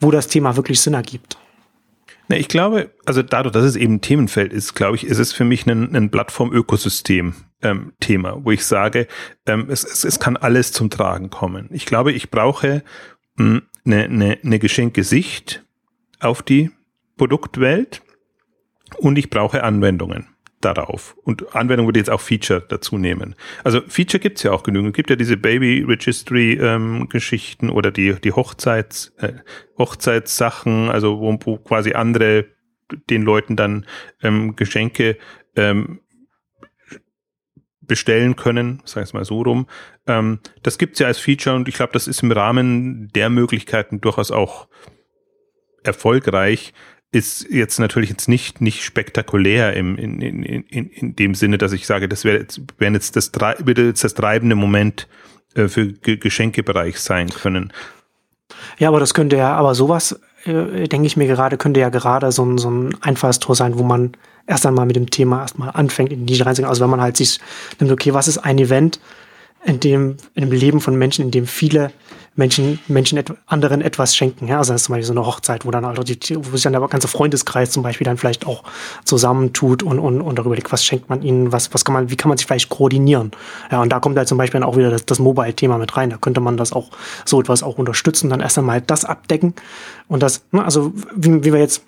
[0.00, 1.36] wo das Thema wirklich Sinn ergibt.
[2.28, 5.44] Ne, ich glaube, also dadurch, dass es eben Themenfeld ist, glaube ich, ist es für
[5.44, 9.06] mich ein, ein Plattform-Ökosystem-Thema, ähm, wo ich sage,
[9.46, 11.68] ähm, es, es, es kann alles zum Tragen kommen.
[11.70, 12.82] Ich glaube, ich brauche
[13.36, 15.62] hm, eine, eine, eine Geschenkesicht
[16.20, 16.70] auf die
[17.18, 18.00] Produktwelt
[18.98, 20.28] und ich brauche Anwendungen
[20.64, 21.16] darauf.
[21.24, 23.34] Und Anwendung würde jetzt auch Feature dazu nehmen.
[23.64, 24.90] Also Feature gibt's ja auch genügend.
[24.90, 29.34] Es gibt ja diese Baby Registry ähm, Geschichten oder die, die Hochzeits, äh,
[29.78, 32.46] Hochzeitssachen, also wo, wo quasi andere
[33.10, 33.86] den Leuten dann
[34.22, 35.18] ähm, Geschenke
[35.56, 36.00] ähm,
[37.80, 39.66] bestellen können, sag ich mal so rum.
[40.06, 44.00] Ähm, das gibt's ja als Feature und ich glaube, das ist im Rahmen der Möglichkeiten
[44.00, 44.68] durchaus auch
[45.82, 46.72] erfolgreich
[47.14, 51.72] ist jetzt natürlich jetzt nicht, nicht spektakulär im, in, in, in, in dem Sinne, dass
[51.72, 55.06] ich sage, das wäre jetzt, wäre jetzt das, würde jetzt das treibende Moment
[55.54, 57.72] äh, für G Geschenkebereich sein können.
[58.78, 62.32] Ja, aber das könnte ja, aber sowas, äh, denke ich mir gerade, könnte ja gerade
[62.32, 64.16] so ein, so ein Einfallstor sein, wo man
[64.48, 66.68] erst einmal mit dem Thema erstmal anfängt, in die reinzugehen.
[66.68, 67.38] Also wenn man halt sich
[67.78, 68.98] nimmt, okay, was ist ein Event,
[69.64, 71.90] in dem, in dem Leben von Menschen, in dem viele
[72.36, 74.48] Menschen, Menschen et anderen etwas schenken.
[74.48, 74.58] Ja?
[74.58, 76.72] Also das ist zum Beispiel so eine Hochzeit, wo dann also die, wo sich dann
[76.72, 78.64] der ganze Freundeskreis zum Beispiel dann vielleicht auch
[79.04, 82.16] zusammentut und, und, und darüber liegt, was schenkt man ihnen, was, was kann man, wie
[82.16, 83.32] kann man sich vielleicht koordinieren.
[83.70, 86.10] Ja, und da kommt halt zum Beispiel dann auch wieder das, das Mobile-Thema mit rein.
[86.10, 86.90] Da könnte man das auch,
[87.24, 89.54] so etwas auch unterstützen, dann erst einmal das abdecken
[90.08, 91.82] und das, ne, also wie, wie wir jetzt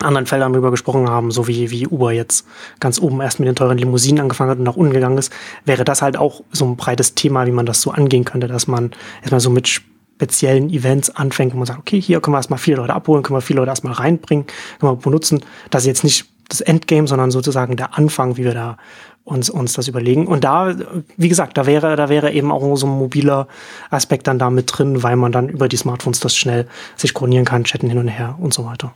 [0.00, 2.46] anderen Feldern drüber gesprochen haben, so wie, wie Uber jetzt
[2.80, 5.32] ganz oben erst mit den teuren Limousinen angefangen hat und nach unten gegangen ist,
[5.64, 8.66] wäre das halt auch so ein breites Thema, wie man das so angehen könnte, dass
[8.66, 12.58] man erstmal so mit speziellen Events anfängt, wo man sagt, okay, hier können wir erstmal
[12.58, 14.46] viele Leute abholen, können wir viele Leute erstmal reinbringen,
[14.78, 15.40] können wir benutzen.
[15.70, 18.76] Das ist jetzt nicht das Endgame, sondern sozusagen der Anfang, wie wir da
[19.24, 20.26] uns, uns das überlegen.
[20.26, 20.74] Und da,
[21.16, 23.46] wie gesagt, da wäre, da wäre eben auch so ein mobiler
[23.90, 27.44] Aspekt dann da mit drin, weil man dann über die Smartphones das schnell sich koordinieren
[27.44, 28.92] kann, chatten hin und her und so weiter.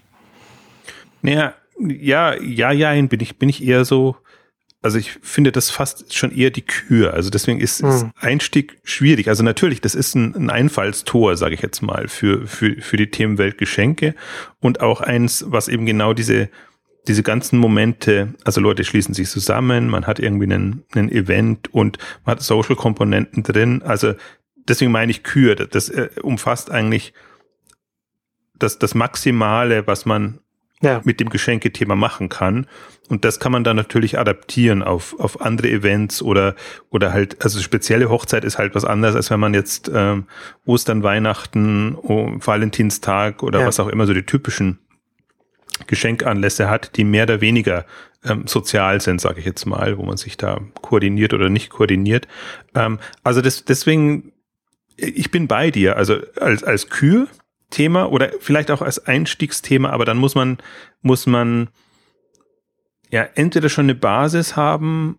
[1.22, 4.16] Naja, ja, ja, ja, bin ich, bin ich eher so,
[4.82, 7.12] also ich finde das fast schon eher die Kür.
[7.14, 7.88] Also deswegen ist, hm.
[7.88, 9.28] ist Einstieg schwierig.
[9.28, 13.10] Also natürlich, das ist ein, ein Einfallstor, sage ich jetzt mal, für, für, für die
[13.10, 14.14] Themenwelt Geschenke
[14.60, 16.48] und auch eins, was eben genau diese,
[17.08, 21.98] diese ganzen Momente, also Leute schließen sich zusammen, man hat irgendwie einen, einen Event und
[22.24, 23.82] man hat Social-Komponenten drin.
[23.82, 24.14] Also
[24.54, 25.54] deswegen meine ich Kür.
[25.54, 27.12] Das, das äh, umfasst eigentlich
[28.58, 30.40] das, das Maximale, was man
[30.82, 31.00] ja.
[31.04, 32.66] mit dem Geschenkethema machen kann.
[33.08, 36.56] Und das kann man dann natürlich adaptieren auf, auf andere Events oder,
[36.90, 40.26] oder halt, also spezielle Hochzeit ist halt was anderes, als wenn man jetzt ähm,
[40.64, 43.66] Ostern, Weihnachten, oh, Valentinstag oder ja.
[43.66, 44.80] was auch immer so die typischen
[45.86, 47.84] Geschenkanlässe hat, die mehr oder weniger
[48.24, 52.26] ähm, sozial sind, sage ich jetzt mal, wo man sich da koordiniert oder nicht koordiniert.
[52.74, 54.32] Ähm, also das, deswegen,
[54.96, 55.96] ich bin bei dir.
[55.96, 57.28] Also als, als Kür
[57.70, 60.58] Thema oder vielleicht auch als Einstiegsthema, aber dann muss man,
[61.02, 61.68] muss man
[63.10, 65.18] ja entweder schon eine Basis haben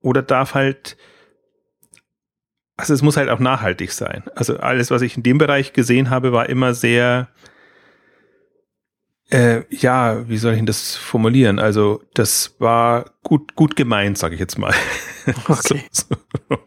[0.00, 0.96] oder darf halt,
[2.76, 4.24] also es muss halt auch nachhaltig sein.
[4.34, 7.28] Also alles, was ich in dem Bereich gesehen habe, war immer sehr,
[9.32, 11.58] äh, ja, wie soll ich denn das formulieren?
[11.58, 14.74] Also das war gut, gut gemeint, sage ich jetzt mal.
[15.46, 15.84] Okay.
[15.92, 16.04] so,
[16.48, 16.58] so.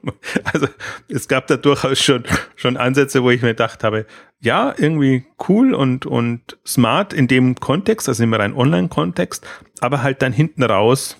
[0.45, 0.67] Also
[1.09, 2.23] es gab da durchaus schon,
[2.55, 4.05] schon Ansätze, wo ich mir gedacht habe,
[4.39, 9.45] ja, irgendwie cool und, und smart in dem Kontext, also im rein Online-Kontext,
[9.81, 11.17] aber halt dann hinten raus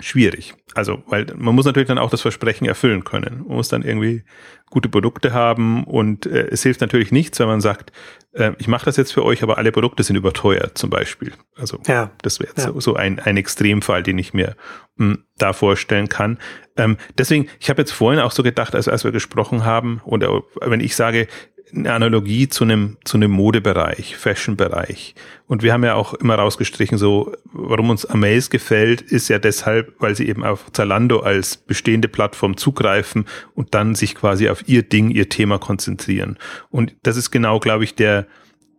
[0.00, 0.54] schwierig.
[0.74, 3.44] Also, weil man muss natürlich dann auch das Versprechen erfüllen können.
[3.46, 4.24] Man muss dann irgendwie
[4.70, 7.92] gute Produkte haben und äh, es hilft natürlich nichts, wenn man sagt,
[8.32, 11.32] äh, ich mache das jetzt für euch, aber alle Produkte sind überteuert zum Beispiel.
[11.56, 12.64] Also ja, das wäre ja.
[12.64, 14.56] so, so ein, ein Extremfall, den ich mir
[14.96, 16.38] mh, hm, da vorstellen kann.
[16.76, 20.42] Ähm, deswegen, ich habe jetzt vorhin auch so gedacht, also als wir gesprochen haben, oder
[20.60, 21.28] wenn ich sage,
[21.72, 25.14] eine Analogie zu einem, zu einem Modebereich, Fashion-Bereich.
[25.46, 29.94] Und wir haben ja auch immer rausgestrichen, so, warum uns Amaze gefällt, ist ja deshalb,
[29.98, 34.82] weil sie eben auf Zalando als bestehende Plattform zugreifen und dann sich quasi auf ihr
[34.82, 36.38] Ding, ihr Thema konzentrieren.
[36.70, 38.26] Und das ist genau, glaube ich, der,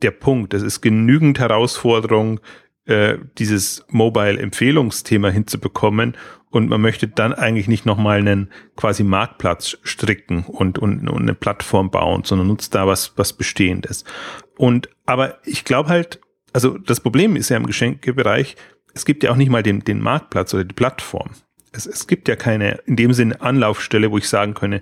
[0.02, 0.54] der Punkt.
[0.54, 2.40] Es ist genügend Herausforderung,
[2.86, 6.16] äh, dieses Mobile-Empfehlungsthema hinzubekommen
[6.56, 11.34] und man möchte dann eigentlich nicht nochmal einen quasi Marktplatz stricken und, und, und eine
[11.34, 14.06] Plattform bauen, sondern nutzt da was, was Bestehendes.
[14.58, 16.22] Und aber ich glaube halt,
[16.54, 18.56] also das Problem ist ja im Geschenkebereich,
[18.94, 21.32] es gibt ja auch nicht mal den, den Marktplatz oder die Plattform.
[21.74, 24.82] Es, es gibt ja keine in dem Sinne Anlaufstelle, wo ich sagen könne,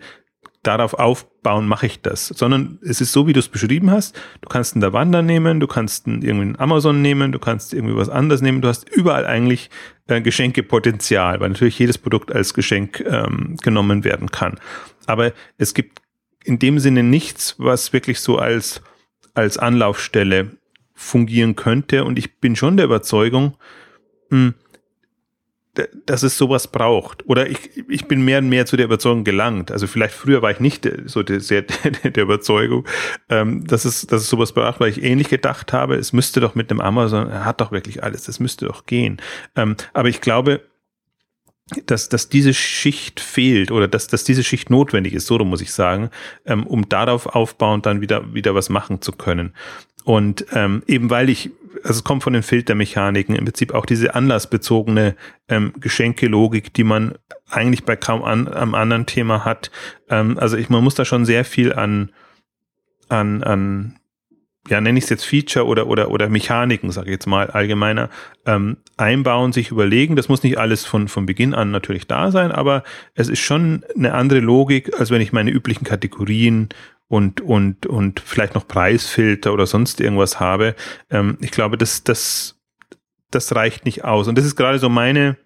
[0.64, 4.16] darauf aufbauen mache ich das, sondern es ist so, wie du es beschrieben hast.
[4.42, 7.96] Du kannst einen Davanda nehmen, du kannst einen, irgendwie einen Amazon nehmen, du kannst irgendwie
[7.96, 8.62] was anderes nehmen.
[8.62, 9.70] Du hast überall eigentlich
[10.08, 14.60] äh, Geschenkepotenzial, weil natürlich jedes Produkt als Geschenk ähm, genommen werden kann.
[15.06, 16.02] Aber es gibt
[16.46, 18.82] in dem Sinne nichts, was wirklich so als,
[19.34, 20.58] als Anlaufstelle
[20.94, 22.06] fungieren könnte.
[22.06, 23.58] Und ich bin schon der Überzeugung,
[24.30, 24.54] mh, hm,
[26.06, 27.28] dass es sowas braucht.
[27.28, 29.72] Oder ich, ich bin mehr und mehr zu der Überzeugung gelangt.
[29.72, 31.62] Also vielleicht früher war ich nicht so sehr,
[32.04, 32.86] der Überzeugung,
[33.30, 36.54] ähm, dass, es, dass es sowas braucht, weil ich ähnlich gedacht habe, es müsste doch
[36.54, 39.20] mit dem Amazon, er hat doch wirklich alles, das müsste doch gehen.
[39.56, 40.62] Ähm, aber ich glaube,
[41.86, 45.72] dass, dass diese Schicht fehlt oder dass, dass diese Schicht notwendig ist, so muss ich
[45.72, 46.10] sagen,
[46.46, 49.54] ähm, um darauf aufbauend dann wieder, wieder was machen zu können.
[50.04, 51.52] Und ähm, eben weil ich,
[51.84, 55.16] also es kommt von den Filtermechaniken, im Prinzip auch diese anlassbezogene
[55.48, 57.16] ähm, Geschenkelogik, die man
[57.50, 59.72] eigentlich bei kaum an, am anderen Thema hat.
[60.10, 62.12] Ähm, also ich, man muss da schon sehr viel an,
[63.10, 64.00] an, an
[64.70, 68.10] ja, nenne ich es jetzt Feature oder, oder, oder Mechaniken, sage ich jetzt mal allgemeiner,
[68.46, 70.16] ähm, einbauen, sich überlegen.
[70.16, 73.84] Das muss nicht alles von, von Beginn an natürlich da sein, aber es ist schon
[73.96, 76.70] eine andere Logik, als wenn ich meine üblichen Kategorien
[77.14, 80.76] und, und, und vielleicht noch Preisfilter oder sonst irgendwas habe.
[81.12, 82.60] Ähm, ich glaube, das, das,
[83.30, 84.28] das reicht nicht aus.
[84.28, 85.38] Und das ist gerade so meine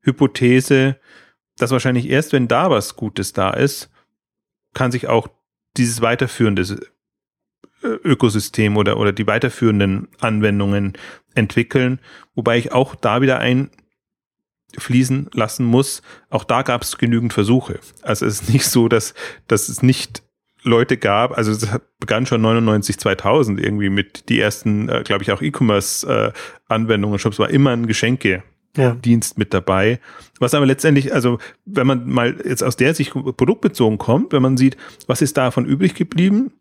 [0.00, 0.98] Hypothese,
[1.58, 3.90] dass wahrscheinlich erst, wenn da was Gutes da ist,
[4.72, 5.28] kann sich auch
[5.76, 6.62] dieses weiterführende
[7.82, 10.94] äh, Ökosystem oder, oder die weiterführenden Anwendungen
[11.34, 12.00] entwickeln,
[12.34, 16.00] wobei ich auch da wieder einfließen lassen muss.
[16.30, 17.80] Auch da gab es genügend Versuche.
[18.00, 19.12] Also es ist nicht so, dass,
[19.46, 20.22] dass es nicht
[20.62, 21.68] Leute gab, also es
[21.98, 27.16] begann schon 99, 2000 irgendwie mit die ersten, äh, glaube ich, auch E-Commerce-Anwendungen.
[27.16, 28.42] Äh, Shops war immer ein Geschenke.
[28.76, 28.92] Ja.
[28.92, 29.98] Dienst mit dabei.
[30.38, 34.56] Was aber letztendlich, also wenn man mal jetzt aus der Sicht produktbezogen kommt, wenn man
[34.56, 34.76] sieht,
[35.08, 36.52] was ist davon übrig geblieben,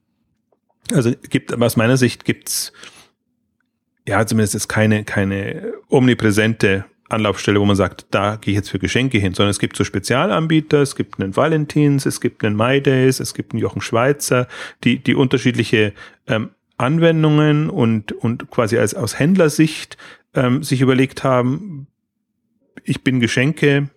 [0.91, 2.73] also gibt, aus meiner Sicht gibt's
[4.07, 8.79] ja zumindest ist keine, keine omnipräsente Anlaufstelle, wo man sagt, da gehe ich jetzt für
[8.79, 12.81] Geschenke hin, sondern es gibt so Spezialanbieter, es gibt einen Valentins, es gibt einen My
[12.81, 14.47] Days, es gibt einen Jochen Schweizer,
[14.83, 15.93] die, die unterschiedliche
[16.27, 19.97] ähm, Anwendungen und, und quasi als aus Händlersicht
[20.33, 21.87] ähm, sich überlegt haben,
[22.83, 23.89] ich bin Geschenke,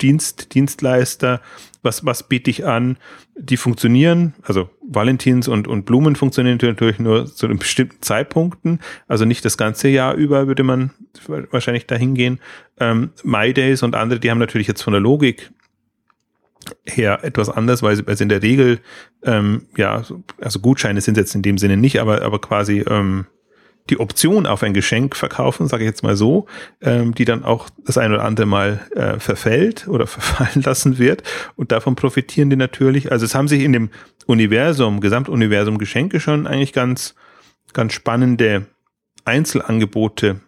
[0.00, 1.40] Dienst, Dienstleister,
[1.82, 2.96] was, was biete ich an?
[3.36, 9.44] Die funktionieren, also Valentins und, und Blumen funktionieren natürlich nur zu bestimmten Zeitpunkten, also nicht
[9.44, 10.90] das ganze Jahr über würde man
[11.50, 12.40] wahrscheinlich dahin gehen.
[12.78, 15.50] Ähm, My Days und andere, die haben natürlich jetzt von der Logik
[16.84, 18.80] her etwas anders, weil sie, weil sie in der Regel,
[19.22, 20.02] ähm, ja,
[20.40, 23.26] also Gutscheine sind jetzt in dem Sinne nicht, aber, aber quasi, ähm,
[23.90, 26.46] die Option auf ein Geschenk verkaufen, sage ich jetzt mal so,
[26.80, 31.22] ähm, die dann auch das ein oder andere Mal äh, verfällt oder verfallen lassen wird.
[31.56, 33.12] Und davon profitieren die natürlich.
[33.12, 33.90] Also es haben sich in dem
[34.26, 37.14] Universum, Gesamtuniversum Geschenke schon eigentlich ganz,
[37.72, 38.66] ganz spannende
[39.24, 40.40] Einzelangebote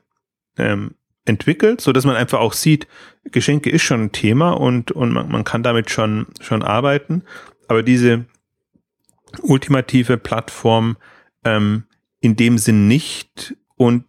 [0.59, 2.87] ähm, entwickelt, so dass man einfach auch sieht,
[3.25, 7.23] Geschenke ist schon ein Thema und, und man, man kann damit schon, schon arbeiten.
[7.69, 8.25] Aber diese
[9.43, 10.97] ultimative Plattform
[11.45, 11.85] ähm,
[12.21, 13.57] in dem Sinn nicht.
[13.77, 14.05] Und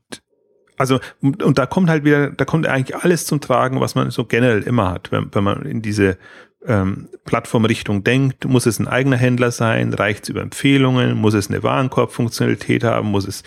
[0.78, 4.26] also, und, da kommt halt wieder, da kommt eigentlich alles zum Tragen, was man so
[4.26, 6.18] generell immer hat, wenn, wenn man in diese
[6.66, 11.50] ähm, Plattformrichtung denkt, muss es ein eigener Händler sein, reicht es über Empfehlungen, muss es
[11.50, 13.44] eine Warenkorbfunktionalität haben, muss es,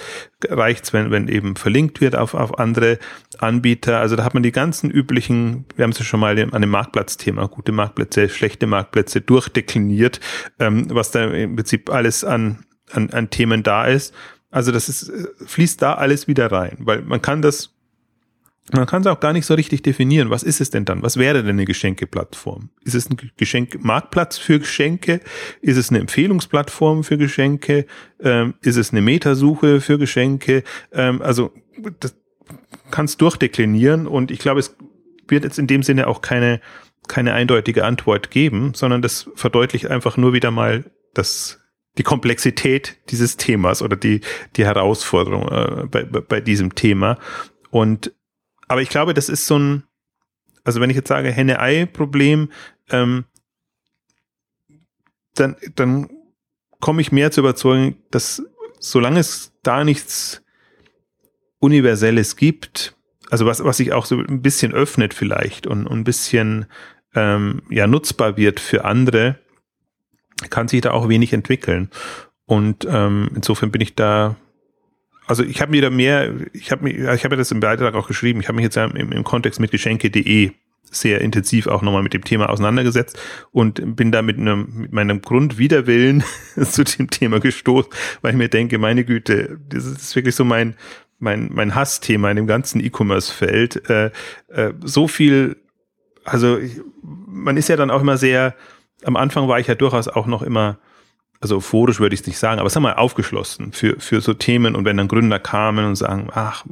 [0.49, 2.99] reicht es, wenn, wenn eben verlinkt wird auf, auf andere
[3.39, 4.01] Anbieter.
[4.01, 6.71] Also da hat man die ganzen üblichen, wir haben es ja schon mal an dem
[6.71, 10.21] Marktplatzthema, gute Marktplätze, schlechte Marktplätze durchdekliniert,
[10.59, 14.13] ähm, was da im Prinzip alles an, an, an Themen da ist.
[14.55, 17.75] Also das ist, äh, fließt da alles wieder rein, weil man kann das,
[18.73, 20.31] man kann es auch gar nicht so richtig definieren.
[20.31, 21.03] Was ist es denn dann?
[21.03, 22.71] Was wäre denn eine Geschenkeplattform?
[22.85, 25.21] Ist es ein Geschenkmarktplatz für Geschenke?
[25.61, 27.87] Ist es eine Empfehlungsplattform für Geschenke?
[28.21, 30.63] Ähm, ist es eine Metasuche für Geschenke?
[30.93, 31.53] Ähm, also
[31.99, 32.15] das
[32.93, 34.77] kannst durchdeklinieren und ich glaube, es
[35.27, 36.61] wird jetzt in dem Sinne auch keine,
[37.09, 41.64] keine eindeutige Antwort geben, sondern das verdeutlicht einfach nur wieder mal das
[41.99, 44.21] die Komplexität dieses Themas oder die,
[44.57, 47.19] die Herausforderung äh, bei, bei diesem Thema.
[47.71, 48.13] Und
[48.67, 49.85] aber ich glaube, das ist so ein,
[50.65, 52.51] also wenn ich jetzt sage Henne-Ei-Problem,
[52.91, 53.25] ähm,
[55.35, 56.09] dann, dann
[56.81, 58.43] komme ich mehr zur Überzeugung, dass
[58.79, 60.43] solange es da nichts
[61.59, 62.97] Universelles gibt,
[63.31, 66.67] also was, was sich auch so ein bisschen öffnet vielleicht und, und ein bisschen
[67.15, 69.39] ähm, ja nutzbar wird für andere,
[70.51, 71.91] kann sich da auch wenig entwickeln.
[72.47, 74.37] Und ähm, insofern bin ich da,
[75.27, 77.95] also ich habe mir da mehr, ich habe mir, ich habe ja das im Beitrag
[77.95, 80.53] auch geschrieben, ich habe mich jetzt im, im Kontext mit Geschenke.de
[80.91, 83.19] sehr intensiv auch nochmal mit dem Thema auseinandergesetzt
[83.51, 86.23] und bin da mit, einem, mit meinem Grundwiderwillen
[86.63, 87.91] zu dem Thema gestoßen,
[88.23, 90.75] weil ich mir denke, meine Güte, das ist wirklich so mein,
[91.19, 93.89] mein, mein Hassthema in dem ganzen E-Commerce-Feld.
[93.89, 94.11] Äh,
[94.49, 95.57] äh, so viel,
[96.25, 98.55] also ich, man ist ja dann auch immer sehr,
[99.05, 100.79] am Anfang war ich ja durchaus auch noch immer,
[101.41, 104.75] also euphorisch würde ich es nicht sagen, aber wir mal aufgeschlossen für, für so Themen
[104.75, 106.65] und wenn dann Gründer kamen und sagen, ach,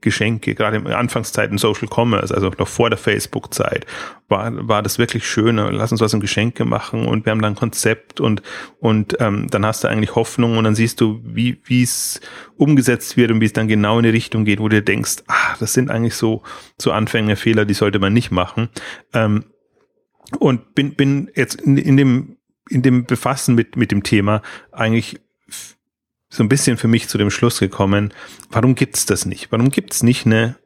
[0.00, 3.84] Geschenke, gerade in Anfangszeiten Social Commerce, also noch vor der Facebook-Zeit,
[4.28, 7.54] war, war das wirklich schön, lass uns was im Geschenke machen und wir haben dann
[7.54, 8.42] ein Konzept und,
[8.78, 12.20] und ähm, dann hast du eigentlich Hoffnung und dann siehst du, wie wie es
[12.56, 15.56] umgesetzt wird und wie es dann genau in die Richtung geht, wo du denkst, ah,
[15.58, 16.42] das sind eigentlich so,
[16.80, 18.68] so Anfängerfehler, die sollte man nicht machen.
[19.12, 19.44] Ähm,
[20.38, 22.36] und bin, bin jetzt in, in dem,
[22.68, 25.20] in dem Befassen mit, mit dem Thema eigentlich
[26.32, 28.12] so ein bisschen für mich zu dem Schluss gekommen,
[28.50, 29.52] warum gibt's das nicht?
[29.52, 30.56] Warum gibt's nicht eine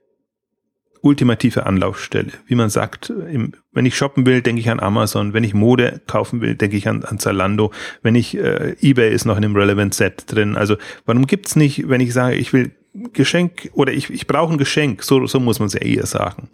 [1.02, 2.32] ultimative Anlaufstelle?
[2.46, 5.32] Wie man sagt, im, wenn ich shoppen will, denke ich an Amazon.
[5.32, 7.72] Wenn ich Mode kaufen will, denke ich an, an Zalando.
[8.02, 10.56] Wenn ich, äh, eBay ist noch in einem Relevant Set drin.
[10.56, 12.70] Also warum gibt's nicht, wenn ich sage, ich will
[13.12, 16.48] Geschenk oder ich, ich brauche ein Geschenk, so, so muss man es ja eher sagen.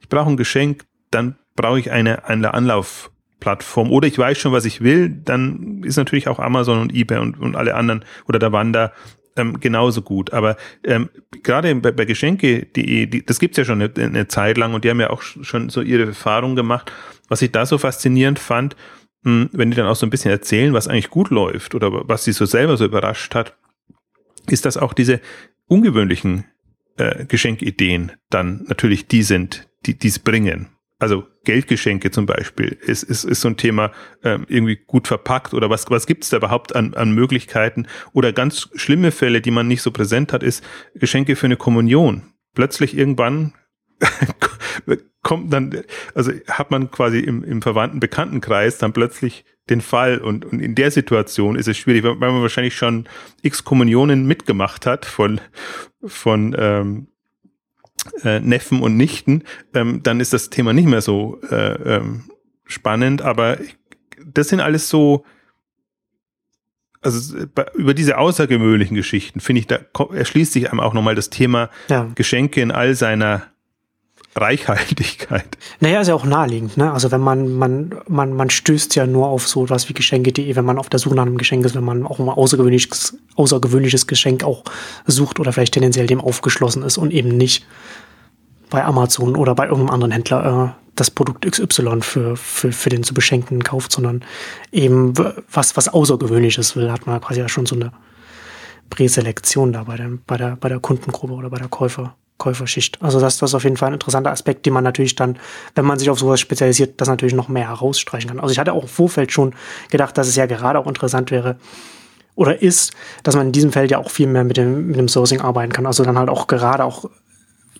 [0.00, 4.64] Ich brauche ein Geschenk, dann brauche ich eine, eine Anlaufplattform oder ich weiß schon, was
[4.64, 8.52] ich will, dann ist natürlich auch Amazon und eBay und, und alle anderen oder der
[8.52, 8.92] Wander
[9.36, 10.32] ähm, genauso gut.
[10.32, 11.10] Aber ähm,
[11.42, 14.84] gerade bei, bei Geschenke, die, die, das gibt's ja schon eine, eine Zeit lang und
[14.84, 16.92] die haben ja auch schon so ihre Erfahrungen gemacht.
[17.28, 18.76] Was ich da so faszinierend fand,
[19.24, 22.08] mh, hm, wenn die dann auch so ein bisschen erzählen, was eigentlich gut läuft oder
[22.08, 23.56] was sie so selber so überrascht hat,
[24.46, 25.20] ist, dass auch diese
[25.66, 26.44] ungewöhnlichen
[26.98, 30.68] äh, Geschenkideen dann natürlich die sind, die dies bringen
[30.98, 33.92] also Geldgeschenke zum Beispiel ist, ist, ist so ein Thema
[34.24, 38.68] ähm, irgendwie gut verpackt oder was, was gibt's da überhaupt an, an Möglichkeiten oder ganz
[38.74, 42.22] schlimme Fälle, die man nicht so präsent hat, ist Geschenke für eine Kommunion.
[42.54, 43.54] Plötzlich irgendwann
[45.22, 45.82] kommt dann,
[46.14, 50.74] also hat man quasi im, im verwandten Bekanntenkreis dann plötzlich den Fall und, und in
[50.74, 53.08] der Situation ist es schwierig, weil man wahrscheinlich schon
[53.42, 55.40] x Kommunionen mitgemacht hat von,
[56.04, 57.07] von ähm,
[58.24, 62.24] äh, Neffen und Nichten, ähm, dann ist das Thema nicht mehr so äh, ähm,
[62.64, 63.22] spannend.
[63.22, 63.58] Aber
[64.24, 65.24] das sind alles so,
[67.00, 69.78] also über diese außergewöhnlichen Geschichten, finde ich, da
[70.12, 72.10] erschließt sich einem auch nochmal das Thema ja.
[72.14, 73.46] Geschenke in all seiner
[74.40, 75.58] Reichhaltigkeit.
[75.80, 76.92] Naja, ist ja auch naheliegend, ne?
[76.92, 80.64] Also wenn man, man, man, man stößt ja nur auf so was wie Geschenke.de, wenn
[80.64, 84.44] man auf der Suche nach einem Geschenk ist, wenn man auch ein außergewöhnliches, außergewöhnliches Geschenk
[84.44, 84.64] auch
[85.06, 87.66] sucht oder vielleicht tendenziell dem aufgeschlossen ist und eben nicht
[88.70, 93.02] bei Amazon oder bei irgendeinem anderen Händler äh, das Produkt XY für, für, für den
[93.02, 94.24] zu beschenkten kauft, sondern
[94.72, 95.14] eben
[95.50, 97.92] was, was Außergewöhnliches will, hat man quasi ja schon so eine
[98.90, 102.16] Präselektion da bei der, bei der, bei der Kundengruppe oder bei der Käufer.
[102.38, 103.02] Käuferschicht.
[103.02, 105.38] Also das, das ist auf jeden Fall ein interessanter Aspekt, den man natürlich dann,
[105.74, 108.40] wenn man sich auf sowas spezialisiert, das natürlich noch mehr herausstreichen kann.
[108.40, 109.54] Also ich hatte auch im Vorfeld schon
[109.90, 111.56] gedacht, dass es ja gerade auch interessant wäre
[112.36, 112.92] oder ist,
[113.24, 115.72] dass man in diesem Feld ja auch viel mehr mit dem, mit dem Sourcing arbeiten
[115.72, 115.86] kann.
[115.86, 117.06] Also dann halt auch gerade auch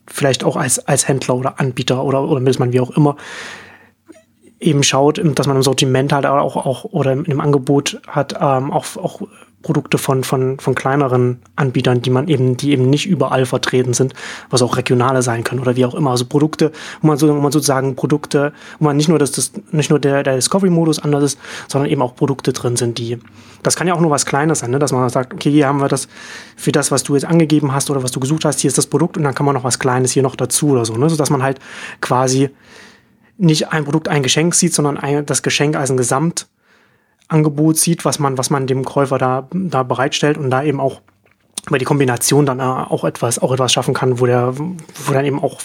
[0.08, 3.16] vielleicht auch als, als Händler oder Anbieter oder, oder Mittelsmann, wie auch immer,
[4.58, 8.96] eben schaut, dass man im Sortiment halt auch, auch oder im Angebot hat, ähm, auch,
[8.96, 9.20] auch
[9.62, 14.14] Produkte von, von, von kleineren Anbietern, die man eben, die eben nicht überall vertreten sind,
[14.50, 16.12] was auch regionale sein können oder wie auch immer.
[16.12, 19.52] Also Produkte, wo man, so, wo man sozusagen Produkte, wo man nicht nur das, das
[19.72, 23.18] nicht nur der, der Discovery-Modus anders ist, sondern eben auch Produkte drin sind, die,
[23.64, 24.78] das kann ja auch nur was Kleines sein, ne?
[24.78, 26.06] dass man sagt, okay, hier haben wir das
[26.56, 28.86] für das, was du jetzt angegeben hast oder was du gesucht hast, hier ist das
[28.86, 31.10] Produkt und dann kann man noch was Kleines hier noch dazu oder so, ne?
[31.10, 31.58] sodass man halt
[32.00, 32.50] quasi
[33.38, 36.46] nicht ein Produkt, ein Geschenk sieht, sondern ein, das Geschenk als ein Gesamt
[37.28, 41.00] Angebot sieht, was man, was man dem Käufer da, da bereitstellt und da eben auch
[41.66, 45.24] über die Kombination dann äh, auch etwas, auch etwas schaffen kann, wo der, wo dann
[45.24, 45.60] eben auch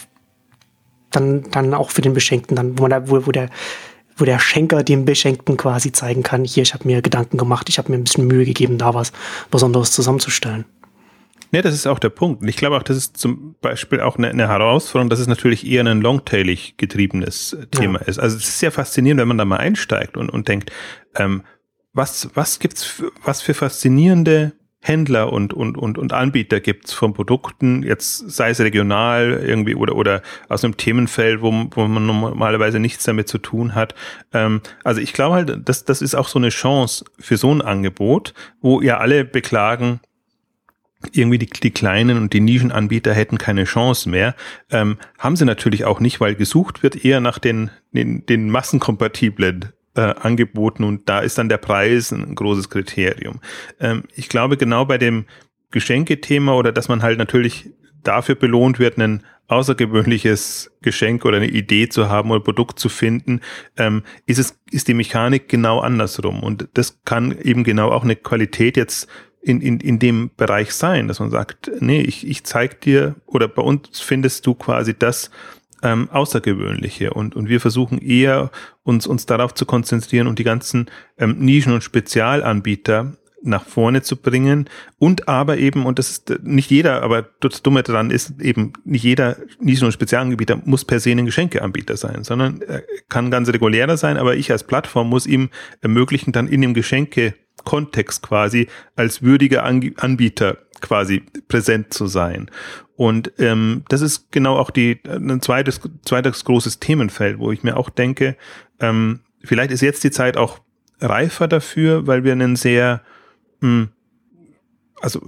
[1.12, 3.50] dann, dann auch für den Beschenkten dann, wo man da, wo, wo der,
[4.18, 7.78] wo der Schenker dem Beschenkten quasi zeigen kann, hier, ich habe mir Gedanken gemacht, ich
[7.78, 9.12] habe mir ein bisschen Mühe gegeben, da was
[9.50, 10.66] Besonderes zusammenzustellen.
[11.54, 12.42] Ja, das ist auch der Punkt.
[12.42, 15.68] Und ich glaube auch, das ist zum Beispiel auch eine, eine Herausforderung, dass es natürlich
[15.70, 18.08] eher ein longtailig getriebenes Thema ja.
[18.08, 18.18] ist.
[18.18, 20.72] Also es ist sehr faszinierend, wenn man da mal einsteigt und, und denkt,
[21.16, 21.44] ähm,
[21.94, 27.14] was, was gibt's, für, was für faszinierende Händler und, und, und, und Anbieter gibt's von
[27.14, 32.80] Produkten, jetzt sei es regional irgendwie oder, oder aus einem Themenfeld, wo, wo man normalerweise
[32.80, 33.94] nichts damit zu tun hat.
[34.34, 37.62] Ähm, also ich glaube halt, das, das ist auch so eine Chance für so ein
[37.62, 40.00] Angebot, wo ihr alle beklagen,
[41.12, 44.36] irgendwie die, die kleinen und die Nischenanbieter hätten keine Chance mehr.
[44.72, 49.74] Ähm, haben sie natürlich auch nicht, weil gesucht wird eher nach den, den, den massenkompatiblen
[49.96, 53.40] äh, angeboten und da ist dann der Preis ein großes Kriterium.
[53.80, 55.26] Ähm, ich glaube genau bei dem
[55.72, 57.70] Geschenkethema oder dass man halt natürlich
[58.04, 63.42] dafür belohnt wird, ein außergewöhnliches Geschenk oder eine Idee zu haben oder Produkt zu finden,
[63.78, 66.42] ähm, ist es, ist die Mechanik genau andersrum.
[66.42, 69.08] Und das kann eben genau auch eine Qualität jetzt
[69.44, 73.48] in, in, in dem Bereich sein, dass man sagt, nee, ich, ich zeig dir oder
[73.48, 75.30] bei uns findest du quasi das,
[75.84, 77.14] ähm, Außergewöhnliche.
[77.14, 78.50] Und, und wir versuchen eher
[78.84, 83.14] uns, uns darauf zu konzentrieren und die ganzen ähm, Nischen- und Spezialanbieter
[83.46, 84.70] nach vorne zu bringen.
[84.98, 89.04] Und aber eben, und das ist nicht jeder, aber das Dumme daran ist eben, nicht
[89.04, 93.98] jeder Nischen- und Spezialanbieter muss per se ein Geschenkeanbieter sein, sondern er kann ganz regulärer
[93.98, 95.50] sein, aber ich als Plattform muss ihm
[95.82, 96.74] ermöglichen, dann in dem
[97.64, 102.50] Geschenke-Kontext quasi als würdiger Anbieter quasi präsent zu sein.
[102.96, 107.78] Und ähm, das ist genau auch die ein zweites, zweites großes Themenfeld, wo ich mir
[107.78, 108.38] auch denke,
[108.80, 110.60] ähm, vielleicht ist jetzt die Zeit auch
[111.00, 113.02] reifer dafür, weil wir einen sehr,
[113.62, 113.90] mh, hm,
[115.02, 115.22] also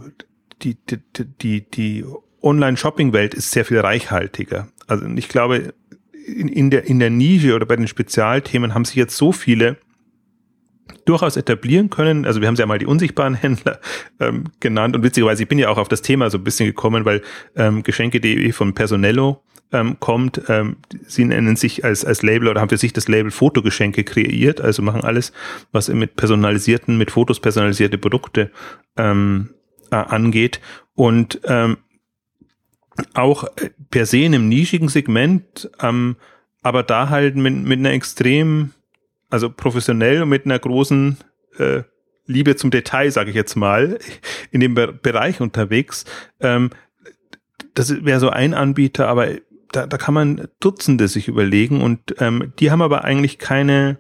[0.62, 1.00] die, die,
[1.42, 2.06] die, die
[2.42, 4.70] Online-Shopping-Welt ist sehr viel reichhaltiger.
[4.88, 5.74] Also ich glaube,
[6.26, 9.78] in, in, der, in der Nische oder bei den Spezialthemen haben sich jetzt so viele
[11.06, 12.26] durchaus etablieren können.
[12.26, 13.80] Also wir haben sie ja mal die unsichtbaren Händler
[14.20, 17.06] ähm, genannt und witzigerweise, ich bin ja auch auf das Thema so ein bisschen gekommen,
[17.06, 17.22] weil
[17.56, 19.42] ähm, Geschenke.de von Personello
[19.72, 20.42] ähm, kommt.
[20.48, 24.62] Ähm, sie nennen sich als, als Label oder haben für sich das Label Fotogeschenke kreiert,
[24.62, 25.34] also machen alles,
[25.72, 28.52] was mit personalisierten, mit Fotos personalisierte Produkte
[28.98, 29.50] ähm,
[29.92, 30.62] äh, angeht.
[30.94, 31.78] Und ähm,
[33.14, 33.46] auch
[33.92, 36.16] per se in einem nischigen Segment, ähm,
[36.62, 38.72] aber da halt mit, mit einer extrem,
[39.30, 41.18] also professionell und mit einer großen
[41.58, 41.84] äh,
[42.28, 44.00] Liebe zum Detail, sage ich jetzt mal,
[44.52, 46.06] in dem Be Bereich unterwegs.
[46.40, 46.72] Ähm,
[47.74, 49.30] das wäre so ein Anbieter, aber
[49.72, 54.00] da, da kann man Dutzende sich überlegen und ähm, die haben aber eigentlich keine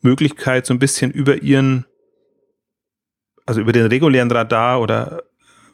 [0.00, 1.86] Möglichkeit, so ein bisschen über ihren,
[3.44, 5.24] also über den regulären Radar oder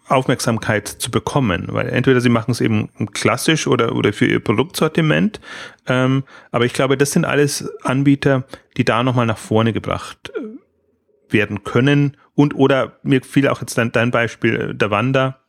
[0.09, 5.40] Aufmerksamkeit zu bekommen, weil entweder sie machen es eben klassisch oder, oder für ihr Produktsortiment,
[5.86, 8.44] ähm, aber ich glaube, das sind alles Anbieter,
[8.76, 13.78] die da nochmal nach vorne gebracht äh, werden können und oder mir fiel auch jetzt
[13.78, 15.40] dein, dein Beispiel äh, der Wanda,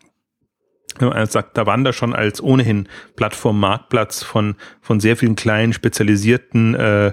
[1.27, 2.87] sagt der Wanda schon als ohnehin
[3.17, 7.11] Plattform Marktplatz von von sehr vielen kleinen spezialisierten äh,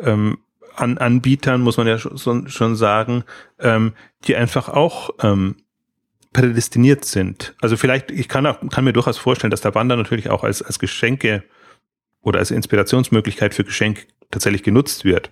[0.00, 0.38] ähm,
[0.76, 3.24] an Anbietern muss man ja schon, schon sagen,
[3.58, 3.92] ähm,
[4.24, 5.56] die einfach auch ähm,
[6.34, 7.54] prädestiniert sind.
[7.62, 10.60] Also vielleicht, ich kann, auch, kann mir durchaus vorstellen, dass der Wander natürlich auch als,
[10.60, 11.44] als Geschenke
[12.20, 15.30] oder als Inspirationsmöglichkeit für Geschenk tatsächlich genutzt wird.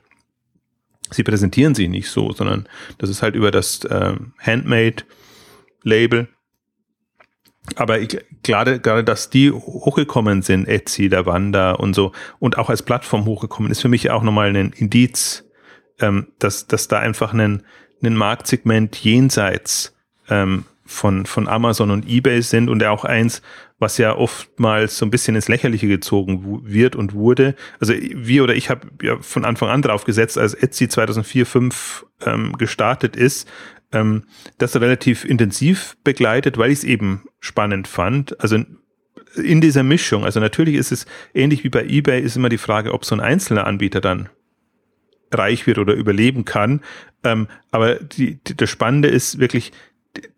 [1.10, 6.28] Sie präsentieren sie nicht so, sondern das ist halt über das ähm, Handmade-Label.
[7.76, 12.70] Aber ich, gerade, gerade, dass die hochgekommen sind, Etsy, der Wander und so, und auch
[12.70, 15.44] als Plattform hochgekommen, ist für mich auch nochmal ein Indiz,
[16.00, 17.64] ähm, dass, dass da einfach ein,
[18.02, 19.94] ein Marktsegment jenseits
[20.28, 23.42] ähm, von, von Amazon und eBay sind und auch eins,
[23.78, 27.56] was ja oftmals so ein bisschen ins Lächerliche gezogen wird und wurde.
[27.80, 32.06] Also wir oder ich habe ja von Anfang an drauf gesetzt, als Etsy 2004, 5
[32.24, 33.48] ähm, gestartet ist,
[33.92, 34.24] ähm,
[34.58, 38.40] das relativ intensiv begleitet, weil ich es eben spannend fand.
[38.40, 38.58] Also
[39.36, 42.92] in dieser Mischung, also natürlich ist es ähnlich wie bei eBay, ist immer die Frage,
[42.92, 44.28] ob so ein einzelner Anbieter dann
[45.32, 46.80] reich wird oder überleben kann.
[47.24, 49.72] Ähm, aber die, die, das Spannende ist wirklich,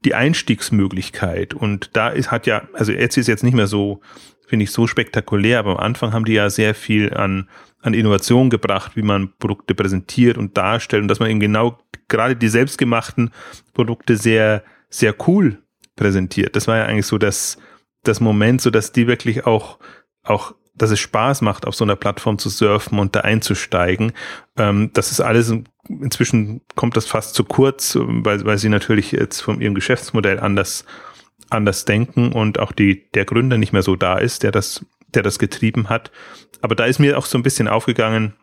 [0.04, 1.54] die Einstiegsmöglichkeit.
[1.54, 4.00] Und da ist, hat ja, also Etsy ist jetzt nicht mehr so,
[4.46, 7.48] finde ich, so spektakulär, aber am Anfang haben die ja sehr viel an,
[7.80, 12.36] an Innovation gebracht, wie man Produkte präsentiert und darstellt und dass man eben genau gerade
[12.36, 13.30] die selbstgemachten
[13.72, 15.58] Produkte sehr, sehr cool
[15.96, 16.56] präsentiert.
[16.56, 17.58] Das war ja eigentlich so das,
[18.02, 19.78] das Moment, so dass die wirklich auch,
[20.22, 24.12] auch dass es Spaß macht, auf so einer Plattform zu surfen und da einzusteigen.
[24.56, 25.54] Ähm, das ist alles,
[25.88, 30.84] inzwischen kommt das fast zu kurz, weil, weil sie natürlich jetzt von ihrem Geschäftsmodell anders,
[31.50, 35.22] anders denken und auch die, der Gründer nicht mehr so da ist, der das, der
[35.22, 36.10] das getrieben hat.
[36.60, 38.34] Aber da ist mir auch so ein bisschen aufgegangen,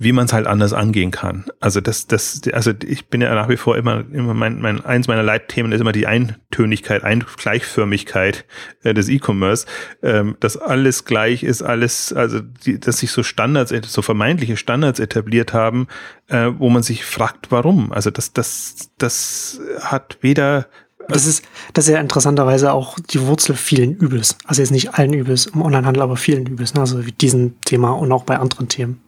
[0.00, 1.44] wie man es halt anders angehen kann.
[1.60, 5.08] Also das, das, also ich bin ja nach wie vor immer, immer mein, mein eins
[5.08, 8.46] meiner Leitthemen ist immer die Eintönigkeit, Eingleichförmigkeit
[8.82, 9.66] äh, des E-Commerce,
[10.02, 15.00] ähm, dass alles gleich ist, alles, also die, dass sich so Standards, so vermeintliche Standards
[15.00, 15.86] etabliert haben,
[16.28, 17.92] äh, wo man sich fragt, warum.
[17.92, 20.66] Also das, das, das hat weder
[21.08, 24.36] das ist, das ist ja interessanterweise auch die Wurzel vielen Übels.
[24.44, 26.74] Also jetzt nicht allen Übels im Onlinehandel, aber vielen Übels.
[26.74, 26.80] Ne?
[26.80, 29.02] Also wie diesem Thema und auch bei anderen Themen.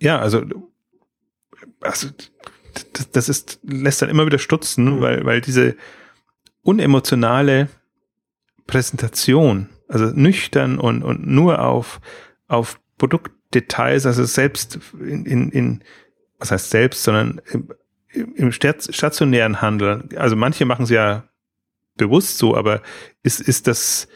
[0.00, 0.44] Ja, also,
[1.80, 2.08] also
[2.92, 5.00] das, das ist, lässt dann immer wieder stutzen, mhm.
[5.00, 5.76] weil, weil diese
[6.62, 7.68] unemotionale
[8.66, 12.00] Präsentation, also nüchtern und, und nur auf,
[12.48, 15.84] auf Produktdetails, also selbst in, in, in
[16.38, 17.40] was heißt selbst, sondern
[18.12, 21.24] im, im stationären Handel, also manche machen es ja
[21.96, 22.82] bewusst so, aber
[23.22, 24.08] ist, ist das,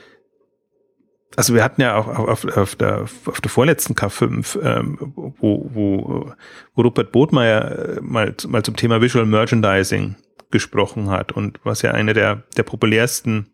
[1.37, 6.33] also wir hatten ja auch auf, auf, der, auf der vorletzten K5, ähm, wo, wo,
[6.75, 10.17] wo Rupert Bodmeier äh, mal, mal zum Thema Visual Merchandising
[10.51, 13.49] gesprochen hat und was ja eine der, der populärsten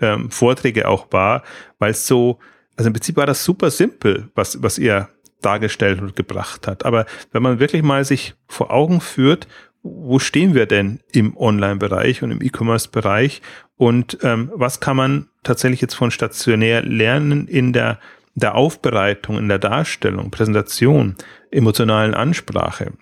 [0.00, 1.42] ähm, Vorträge auch war,
[1.78, 2.38] weil es so,
[2.76, 5.08] also im Prinzip war das super simpel, was, was er
[5.40, 6.84] dargestellt und gebracht hat.
[6.84, 9.46] Aber wenn man wirklich mal sich vor Augen führt,
[9.82, 13.42] wo stehen wir denn im Online-Bereich und im E-Commerce-Bereich
[13.76, 18.00] und ähm, was kann man tatsächlich jetzt von stationär lernen in der,
[18.34, 21.14] der Aufbereitung, in der Darstellung, Präsentation,
[21.50, 22.92] emotionalen Ansprache?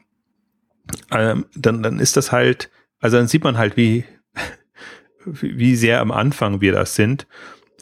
[1.10, 2.70] Ähm, dann, dann ist das halt,
[3.00, 4.04] also dann sieht man halt, wie,
[5.24, 7.26] wie sehr am Anfang wir das sind.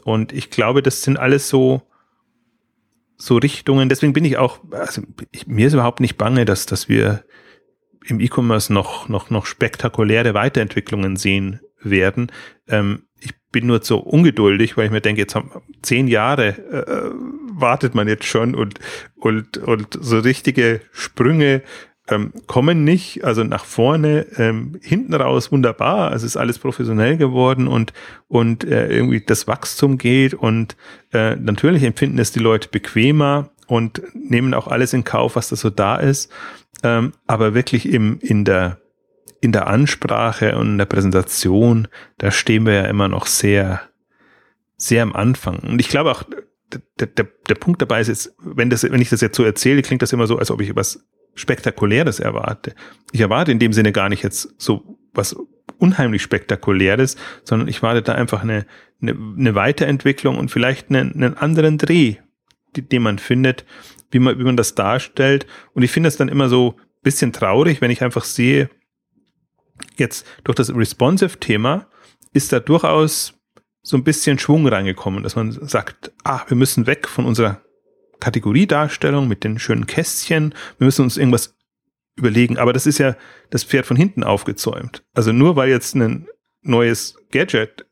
[0.03, 1.81] Und ich glaube, das sind alles so,
[3.17, 3.89] so Richtungen.
[3.89, 5.01] Deswegen bin ich auch, also
[5.31, 7.23] ich, mir ist überhaupt nicht bange, dass, dass wir
[8.05, 12.31] im E-Commerce noch, noch, noch spektakuläre Weiterentwicklungen sehen werden.
[12.67, 15.51] Ähm, ich bin nur so ungeduldig, weil ich mir denke, jetzt haben
[15.81, 17.11] zehn Jahre äh,
[17.53, 18.79] wartet man jetzt schon und,
[19.15, 21.61] und, und so richtige Sprünge
[22.07, 27.67] ähm, kommen nicht, also nach vorne, ähm, hinten raus wunderbar, also ist alles professionell geworden
[27.67, 27.93] und,
[28.27, 30.75] und äh, irgendwie das Wachstum geht und
[31.13, 35.55] äh, natürlich empfinden es die Leute bequemer und nehmen auch alles in Kauf, was da
[35.55, 36.31] so da ist,
[36.83, 38.80] ähm, aber wirklich im, in der
[39.41, 41.87] in der Ansprache und in der Präsentation,
[42.19, 43.81] da stehen wir ja immer noch sehr,
[44.77, 45.59] sehr am Anfang.
[45.59, 46.23] Und ich glaube auch,
[46.99, 49.81] der, der, der Punkt dabei ist jetzt, wenn, das, wenn ich das jetzt so erzähle,
[49.81, 52.75] klingt das immer so, als ob ich was Spektakuläres erwarte.
[53.11, 55.35] Ich erwarte in dem Sinne gar nicht jetzt so was
[55.77, 58.65] unheimlich Spektakuläres, sondern ich warte da einfach eine,
[59.01, 62.17] eine, eine Weiterentwicklung und vielleicht einen, einen anderen Dreh,
[62.75, 63.65] die, den man findet,
[64.11, 65.47] wie man, wie man das darstellt.
[65.73, 68.69] Und ich finde es dann immer so bisschen traurig, wenn ich einfach sehe,
[69.97, 71.87] jetzt durch das Responsive-Thema
[72.33, 73.33] ist da durchaus
[73.81, 77.61] so ein bisschen Schwung reingekommen, dass man sagt, ah, wir müssen weg von unserer
[78.19, 81.57] Kategoriedarstellung mit den schönen Kästchen, wir müssen uns irgendwas
[82.15, 82.57] überlegen.
[82.57, 83.15] Aber das ist ja
[83.49, 85.03] das Pferd von hinten aufgezäumt.
[85.13, 86.27] Also nur weil jetzt ein
[86.61, 87.85] neues Gadget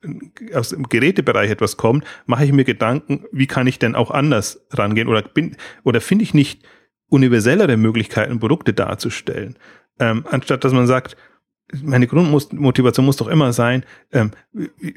[0.54, 4.62] aus dem Gerätebereich etwas kommt, mache ich mir Gedanken, wie kann ich denn auch anders
[4.70, 5.24] rangehen oder
[5.84, 6.64] oder finde ich nicht
[7.08, 9.58] universellere Möglichkeiten, Produkte darzustellen,
[10.00, 11.18] ähm, anstatt dass man sagt,
[11.84, 14.94] meine Grundmotivation muss doch immer sein, ähm, wie,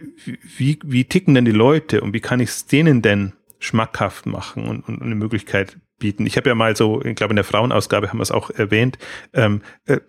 [0.57, 4.67] wie, wie ticken denn die Leute und wie kann ich es denen denn schmackhaft machen
[4.67, 6.27] und, und eine Möglichkeit bieten.
[6.27, 8.99] Ich habe ja mal so, ich glaube in der Frauenausgabe haben wir es auch erwähnt,
[9.33, 10.01] ähm, äh,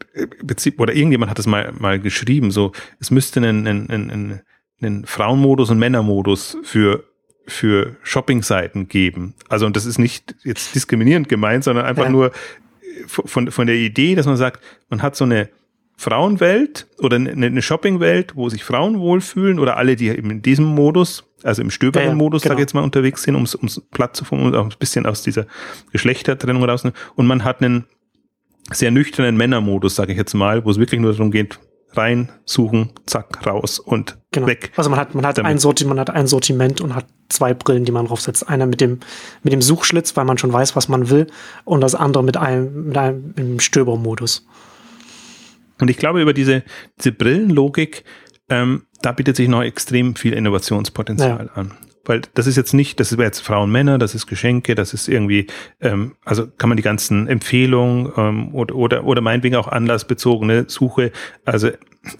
[0.78, 4.42] oder irgendjemand hat es mal, mal geschrieben, so es müsste einen, einen, einen,
[4.82, 7.06] einen Frauenmodus und Männermodus für
[7.46, 9.34] für Shopping-Seiten geben.
[9.50, 12.10] Also und das ist nicht jetzt diskriminierend gemeint, sondern einfach ja.
[12.10, 12.32] nur
[13.06, 15.50] von, von der Idee, dass man sagt, man hat so eine
[16.04, 20.66] Frauenwelt oder eine, eine Shoppingwelt, wo sich Frauen wohlfühlen oder alle, die eben in diesem
[20.66, 22.54] Modus, also im Stöberen-Modus, ja, genau.
[22.54, 25.06] sag ich jetzt mal, unterwegs sind, um es platt zu formulieren und auch ein bisschen
[25.06, 25.46] aus dieser
[25.92, 26.98] Geschlechtertrennung rausnehmen.
[27.16, 27.86] Und man hat einen
[28.72, 31.58] sehr nüchternen Männermodus, sage ich jetzt mal, wo es wirklich nur darum geht,
[31.94, 34.48] rein, suchen, zack, raus und genau.
[34.48, 34.72] weg.
[34.76, 37.86] Also man hat, man hat ein Sortiment, man hat ein Sortiment und hat zwei Brillen,
[37.86, 38.50] die man draufsetzt.
[38.50, 39.00] Einer mit dem,
[39.44, 41.28] mit dem Suchschlitz, weil man schon weiß, was man will,
[41.64, 44.46] und das andere mit einem, mit einem im Stöbermodus.
[45.80, 46.64] Und ich glaube, über diese,
[46.98, 48.04] diese Brillenlogik,
[48.50, 51.62] ähm, da bietet sich noch extrem viel Innovationspotenzial ja.
[51.62, 51.72] an.
[52.06, 55.08] Weil das ist jetzt nicht, das ist jetzt Frauen, Männer, das ist Geschenke, das ist
[55.08, 55.48] irgendwie,
[55.80, 61.14] ähm, also kann man die ganzen Empfehlungen ähm, oder, oder, oder meinetwegen auch anlassbezogene Suche,
[61.46, 61.70] also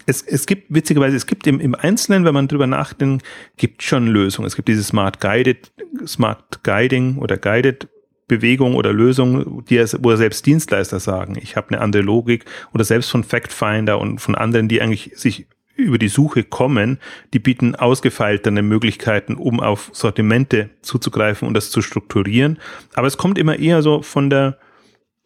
[0.06, 3.24] es, es gibt, witzigerweise, es gibt im, im Einzelnen, wenn man drüber nachdenkt,
[3.58, 4.46] gibt schon Lösungen.
[4.46, 5.72] Es gibt dieses Smart Guided,
[6.06, 7.88] Smart Guiding oder Guided
[8.26, 12.44] Bewegung oder Lösung, die er, wo er selbst Dienstleister sagen, ich habe eine andere Logik
[12.72, 15.46] oder selbst von Factfinder und von anderen, die eigentlich sich
[15.76, 16.98] über die Suche kommen,
[17.32, 22.58] die bieten ausgefeiltere Möglichkeiten, um auf Sortimente zuzugreifen und das zu strukturieren.
[22.94, 24.58] Aber es kommt immer eher so von der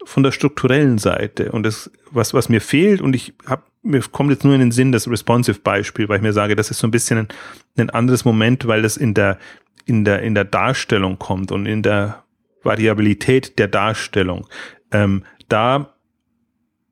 [0.04, 4.30] von der strukturellen Seite und das was was mir fehlt und ich habe mir kommt
[4.30, 6.86] jetzt nur in den Sinn das responsive Beispiel, weil ich mir sage, das ist so
[6.86, 7.28] ein bisschen ein,
[7.76, 9.38] ein anderes Moment, weil das in der
[9.86, 12.22] in der in der Darstellung kommt und in der
[12.62, 14.46] Variabilität der Darstellung.
[14.90, 15.94] Ähm, da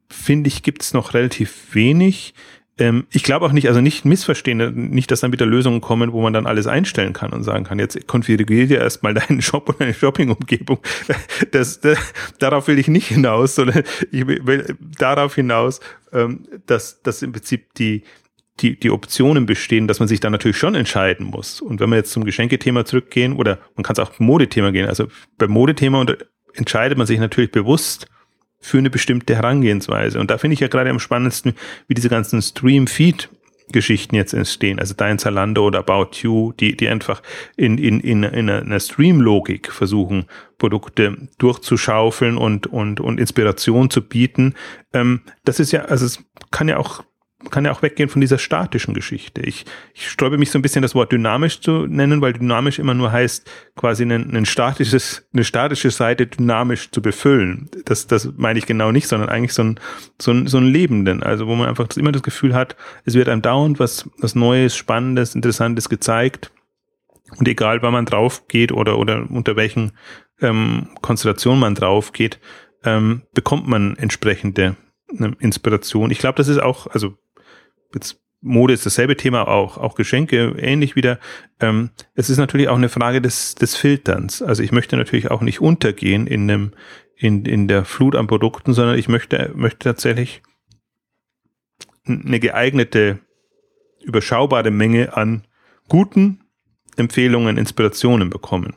[0.09, 2.35] finde ich, gibt es noch relativ wenig.
[2.79, 6.21] Ähm, ich glaube auch nicht, also nicht missverstehen, nicht, dass dann wieder Lösungen kommen, wo
[6.21, 9.81] man dann alles einstellen kann und sagen kann, jetzt konfiguriere dir erstmal deinen Shop und
[9.81, 10.79] deine Shopping-Umgebung.
[11.53, 11.99] Das, das,
[12.39, 15.81] darauf will ich nicht hinaus, sondern ich will darauf hinaus,
[16.13, 18.03] ähm, dass, dass im Prinzip die,
[18.61, 21.61] die, die Optionen bestehen, dass man sich dann natürlich schon entscheiden muss.
[21.61, 25.09] Und wenn wir jetzt zum Geschenkethema zurückgehen, oder man kann es auch Modethema gehen, also
[25.39, 26.05] beim Modethema
[26.55, 28.07] entscheidet man sich natürlich bewusst
[28.59, 30.19] für eine bestimmte Herangehensweise.
[30.19, 31.55] Und da finde ich ja gerade am spannendsten,
[31.87, 33.29] wie diese ganzen Stream-Feed
[33.73, 37.21] Geschichten jetzt entstehen, also Dein Zalando oder About You, die, die einfach
[37.57, 40.27] in, in, in, in einer Stream-Logik versuchen,
[40.59, 44.55] Produkte durchzuschaufeln und, und, und Inspiration zu bieten.
[44.93, 47.03] Ähm, das ist ja, also es kann ja auch
[47.51, 49.41] kann ja auch weggehen von dieser statischen Geschichte.
[49.43, 52.95] Ich, ich sträube mich so ein bisschen, das Wort dynamisch zu nennen, weil dynamisch immer
[52.95, 57.71] nur heißt, quasi ein, ein statisches, eine statische Seite dynamisch zu befüllen.
[57.85, 59.81] Das, das meine ich genau nicht, sondern eigentlich so ein,
[60.21, 63.29] so ein, so ein Lebenden, also wo man einfach immer das Gefühl hat, es wird
[63.29, 66.53] einem dauernd was, was Neues, Spannendes, Interessantes gezeigt.
[67.39, 69.93] Und egal, wann man drauf geht oder, oder unter welchen
[70.41, 72.39] ähm, Konstellationen man drauf geht,
[72.85, 74.77] ähm, bekommt man entsprechende
[75.11, 76.11] eine Inspiration.
[76.11, 77.15] Ich glaube, das ist auch, also
[77.97, 81.19] jetzt Mode ist dasselbe Thema, auch, auch Geschenke ähnlich wieder.
[81.59, 84.41] Ähm, es ist natürlich auch eine Frage des, des Filterns.
[84.43, 86.73] Also ich möchte natürlich auch nicht untergehen in einem,
[87.17, 90.43] in, in der Flut an Produkten, sondern ich möchte, möchte tatsächlich
[92.07, 93.19] eine geeignete,
[94.05, 95.47] überschaubare Menge an
[95.89, 96.45] guten
[96.97, 98.77] Empfehlungen, Inspirationen bekommen.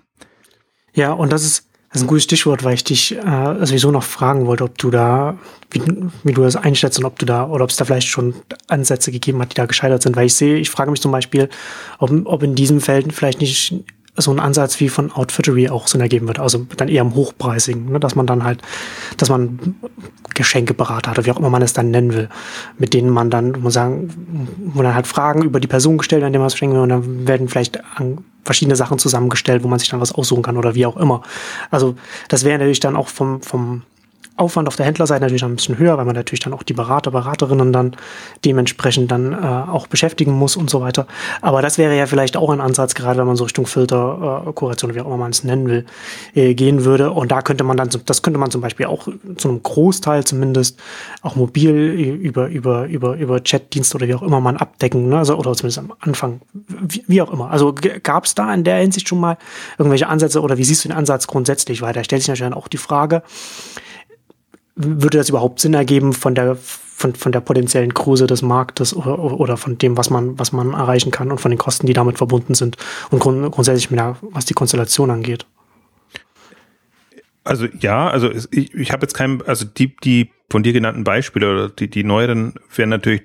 [0.93, 4.03] Ja, und das ist, das ist ein gutes Stichwort, weil ich dich äh, sowieso noch
[4.03, 5.39] fragen wollte, ob du da,
[5.71, 5.81] wie,
[6.23, 8.35] wie du das einschätzt und ob du da, oder ob es da vielleicht schon
[8.67, 10.15] Ansätze gegeben hat, die da gescheitert sind.
[10.15, 11.49] Weil ich sehe, ich frage mich zum Beispiel,
[11.97, 13.73] ob, ob in diesem Feld vielleicht nicht
[14.21, 16.41] so ein Ansatz wie von Outfittery auch Sinn ergeben würde.
[16.41, 17.99] Also dann eher im Hochpreisigen, ne?
[17.99, 18.61] dass man dann halt,
[19.17, 19.75] dass man
[20.33, 22.29] Geschenkeberater hat oder wie auch immer man es dann nennen will,
[22.77, 26.33] mit denen man dann, muss sagen, wo dann halt Fragen über die Person gestellt werden,
[26.33, 27.79] dem man es schenken will und dann werden vielleicht
[28.43, 31.21] verschiedene Sachen zusammengestellt, wo man sich dann was aussuchen kann oder wie auch immer.
[31.71, 31.95] Also
[32.29, 33.83] das wäre natürlich dann auch vom, vom
[34.39, 37.11] Aufwand auf der Händlerseite natürlich ein bisschen höher, weil man natürlich dann auch die Berater,
[37.11, 37.95] Beraterinnen dann
[38.45, 41.07] dementsprechend dann äh, auch beschäftigen muss und so weiter.
[41.41, 44.53] Aber das wäre ja vielleicht auch ein Ansatz, gerade wenn man so Richtung Filter, äh,
[44.53, 45.85] Kuration, wie auch immer man es nennen will,
[46.35, 47.11] äh, gehen würde.
[47.11, 50.79] Und da könnte man dann, das könnte man zum Beispiel auch zu einem Großteil zumindest
[51.21, 55.17] auch mobil über, über, über, über Chatdienste oder wie auch immer man abdecken, ne?
[55.17, 57.51] also, oder zumindest am Anfang, wie, wie auch immer.
[57.51, 57.73] Also
[58.03, 59.37] gab es da in der Hinsicht schon mal
[59.77, 62.03] irgendwelche Ansätze oder wie siehst du den Ansatz grundsätzlich weiter?
[62.03, 63.23] Stellt sich natürlich dann auch die Frage,
[64.81, 66.57] würde das überhaupt Sinn ergeben von der
[66.99, 70.73] von, von der potenziellen Größe des Marktes oder, oder von dem, was man, was man
[70.73, 72.75] erreichen kann und von den Kosten, die damit verbunden sind
[73.09, 75.45] und grund, grundsätzlich, mehr, was die Konstellation angeht.
[77.45, 81.49] Also ja, also ich, ich habe jetzt kein, also die, die von dir genannten Beispiele
[81.49, 83.21] oder die, die neueren werden natürlich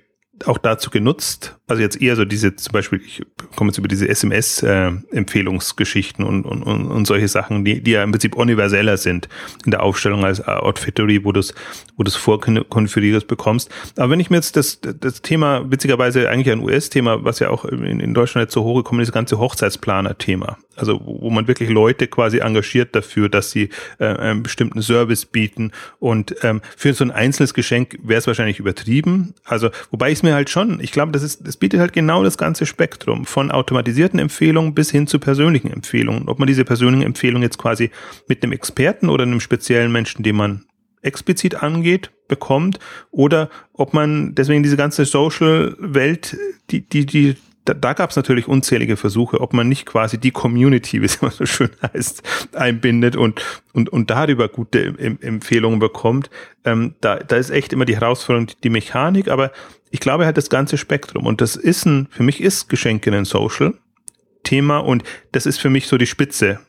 [0.46, 3.22] auch dazu genutzt, also jetzt eher so diese, zum Beispiel, ich
[3.56, 8.02] komme jetzt über diese SMS-Empfehlungsgeschichten äh, und, und, und, und solche Sachen, die, die ja
[8.02, 9.28] im Prinzip universeller sind
[9.64, 11.54] in der Aufstellung als Outfittery, wo du es
[11.96, 13.70] wo du's vorkonfiguriert bekommst.
[13.96, 17.64] Aber wenn ich mir jetzt das, das Thema, witzigerweise eigentlich ein US-Thema, was ja auch
[17.64, 20.58] in, in Deutschland jetzt so hochgekommen ist, das ganze Hochzeitsplaner-Thema.
[20.76, 25.70] Also wo man wirklich Leute quasi engagiert dafür, dass sie äh, einen bestimmten Service bieten.
[26.00, 29.34] Und ähm, für so ein einzelnes Geschenk wäre es wahrscheinlich übertrieben.
[29.44, 32.24] Also, wobei ich es mir halt schon, ich glaube, das ist, das bietet halt genau
[32.24, 36.28] das ganze Spektrum von automatisierten Empfehlungen bis hin zu persönlichen Empfehlungen.
[36.28, 37.92] Ob man diese persönlichen Empfehlungen jetzt quasi
[38.26, 40.64] mit einem Experten oder einem speziellen Menschen, den man
[41.00, 42.80] explizit angeht, bekommt,
[43.12, 46.36] oder ob man deswegen diese ganze Social-Welt,
[46.70, 50.30] die, die, die da, da gab es natürlich unzählige Versuche, ob man nicht quasi die
[50.30, 52.22] Community, wie es immer so schön heißt,
[52.54, 53.42] einbindet und,
[53.72, 56.30] und, und darüber gute Empfehlungen bekommt.
[56.64, 59.52] Ähm, da, da ist echt immer die Herausforderung, die Mechanik, aber
[59.90, 61.26] ich glaube halt das ganze Spektrum.
[61.26, 65.86] Und das ist ein, für mich ist Geschenke ein Social-Thema und das ist für mich
[65.86, 66.60] so die Spitze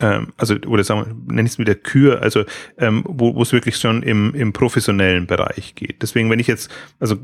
[0.00, 2.44] ähm, also oder sagen wir, nenne ich es wieder Kür, also
[2.78, 6.02] ähm, wo es wirklich schon im, im professionellen Bereich geht.
[6.02, 7.16] Deswegen, wenn ich jetzt, also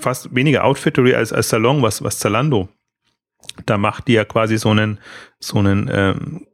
[0.00, 2.68] fast weniger Outfittery als, als Salon, was, was Zalando
[3.66, 4.98] da macht, die ja quasi so einen,
[5.38, 6.46] so einen ähm,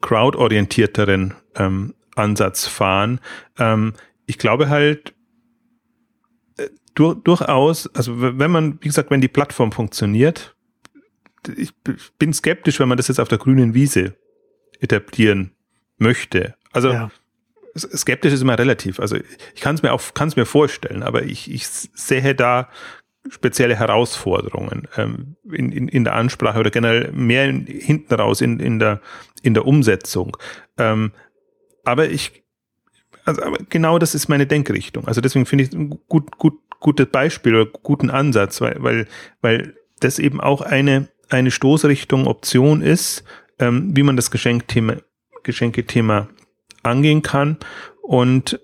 [0.00, 3.20] crowd-orientierteren ähm, Ansatz fahren.
[3.58, 3.92] Ähm,
[4.26, 5.14] ich glaube halt,
[6.58, 10.54] äh, dur durchaus, also wenn man, wie gesagt, wenn die Plattform funktioniert,
[11.56, 11.72] ich
[12.18, 14.16] bin skeptisch, wenn man das jetzt auf der grünen Wiese
[14.80, 15.52] etablieren
[15.98, 16.54] möchte.
[16.72, 17.10] Also ja.
[17.76, 19.00] skeptisch ist immer relativ.
[19.00, 19.16] Also
[19.54, 22.68] ich kann es mir auch kann es mir vorstellen, aber ich, ich sehe da
[23.30, 28.60] spezielle Herausforderungen ähm, in, in, in der Ansprache oder generell mehr in, hinten raus in,
[28.60, 29.00] in, der,
[29.42, 30.36] in der Umsetzung.
[30.78, 31.12] Ähm,
[31.84, 32.44] aber ich,
[33.24, 35.06] also aber genau das ist meine Denkrichtung.
[35.06, 39.06] Also deswegen finde ich ein gut, gut, gutes Beispiel oder guten Ansatz, weil, weil,
[39.40, 43.24] weil das eben auch eine, eine Stoßrichtung, Option ist,
[43.58, 44.96] ähm, wie man das Geschenkthema,
[45.42, 46.28] Geschenkethema
[46.82, 47.58] angehen kann.
[48.02, 48.60] Und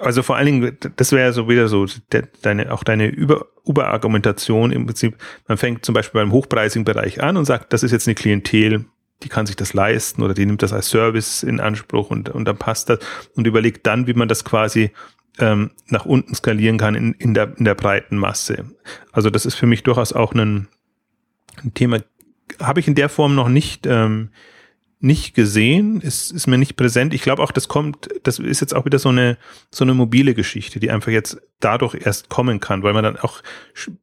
[0.00, 4.72] also vor allen Dingen, das wäre so wieder so de, deine, auch deine Über, Überargumentation
[4.72, 5.16] im Prinzip.
[5.46, 8.86] Man fängt zum Beispiel beim hochpreisigen Bereich an und sagt, das ist jetzt eine Klientel,
[9.22, 12.46] die kann sich das leisten oder die nimmt das als Service in Anspruch und, und
[12.46, 13.00] dann passt das
[13.34, 14.92] und überlegt dann, wie man das quasi
[15.38, 18.64] ähm, nach unten skalieren kann in, in, der, in der breiten Masse.
[19.12, 20.68] Also das ist für mich durchaus auch ein,
[21.62, 21.98] ein Thema
[22.60, 24.30] habe ich in der Form noch nicht, ähm,
[25.02, 27.14] nicht gesehen, ist, ist mir nicht präsent.
[27.14, 29.38] Ich glaube auch, das kommt, das ist jetzt auch wieder so eine,
[29.70, 33.42] so eine mobile Geschichte, die einfach jetzt dadurch erst kommen kann, weil man dann auch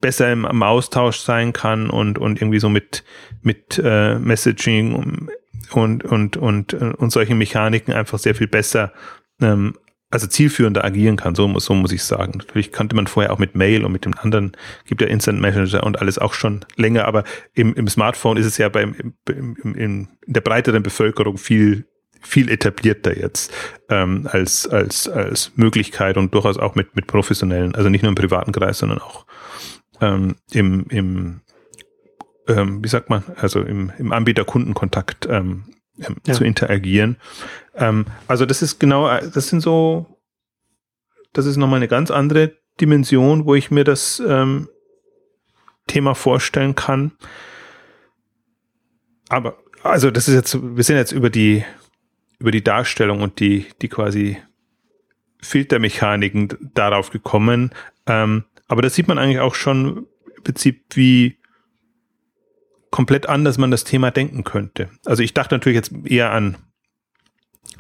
[0.02, 3.04] besser im, im Austausch sein kann und, und irgendwie so mit,
[3.44, 5.30] mit äh, Messaging und,
[5.72, 8.92] und, und, und, äh, und solche Mechaniken einfach sehr viel besser
[9.40, 9.76] ähm,
[10.10, 12.34] also zielführender agieren kann, so muss, so muss ich sagen.
[12.38, 14.54] Natürlich kannte man vorher auch mit Mail und mit dem anderen,
[14.86, 18.58] gibt ja Instant Messenger und alles auch schon länger, aber im, im Smartphone ist es
[18.58, 18.96] ja beim,
[19.28, 21.86] im, im, in der breiteren Bevölkerung viel,
[22.22, 23.54] viel etablierter jetzt
[23.90, 28.16] ähm, als, als, als Möglichkeit und durchaus auch mit, mit professionellen, also nicht nur im
[28.16, 29.26] privaten Kreis, sondern auch
[30.00, 31.42] ähm, im, im
[32.48, 35.66] ähm, wie sagt man, also im, im Anbieter-Kundenkontakt ähm,
[36.00, 36.34] ähm, ja.
[36.34, 37.18] zu interagieren.
[37.76, 40.18] Ähm, also das ist genau, das sind so,
[41.34, 44.70] das ist nochmal eine ganz andere Dimension, wo ich mir das ähm,
[45.88, 47.12] Thema vorstellen kann.
[49.30, 51.64] Aber, also das ist jetzt, wir sind jetzt über die,
[52.40, 54.38] über die Darstellung und die, die quasi
[55.42, 57.72] Filtermechaniken darauf gekommen.
[58.06, 61.38] Ähm, aber da sieht man eigentlich auch schon im Prinzip, wie
[62.98, 64.90] komplett anders man das Thema denken könnte.
[65.06, 66.58] Also ich dachte natürlich jetzt eher an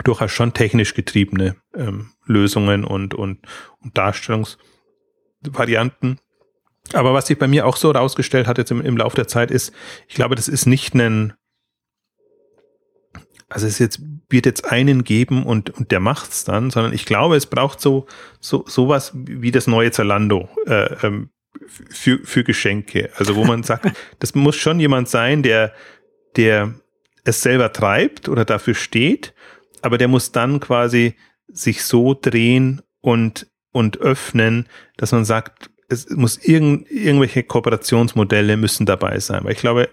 [0.03, 3.39] durchaus schon technisch getriebene ähm, Lösungen und, und,
[3.81, 6.19] und Darstellungsvarianten.
[6.93, 9.49] Aber was sich bei mir auch so herausgestellt hat jetzt im, im Laufe der Zeit
[9.49, 9.73] ist,
[10.07, 11.33] ich glaube, das ist nicht ein,
[13.49, 13.99] also es jetzt
[14.29, 18.05] wird jetzt einen geben und und der macht's dann, sondern ich glaube, es braucht so
[18.39, 21.31] so sowas wie das neue Zalando äh, ähm,
[21.67, 23.09] für für Geschenke.
[23.15, 25.73] Also wo man sagt, das muss schon jemand sein, der
[26.35, 26.73] der
[27.23, 29.33] es selber treibt oder dafür steht,
[29.81, 31.15] aber der muss dann quasi
[31.47, 38.85] sich so drehen und und öffnen, dass man sagt, es muss irgend, irgendwelche Kooperationsmodelle müssen
[38.85, 39.89] dabei sein, weil ich glaube,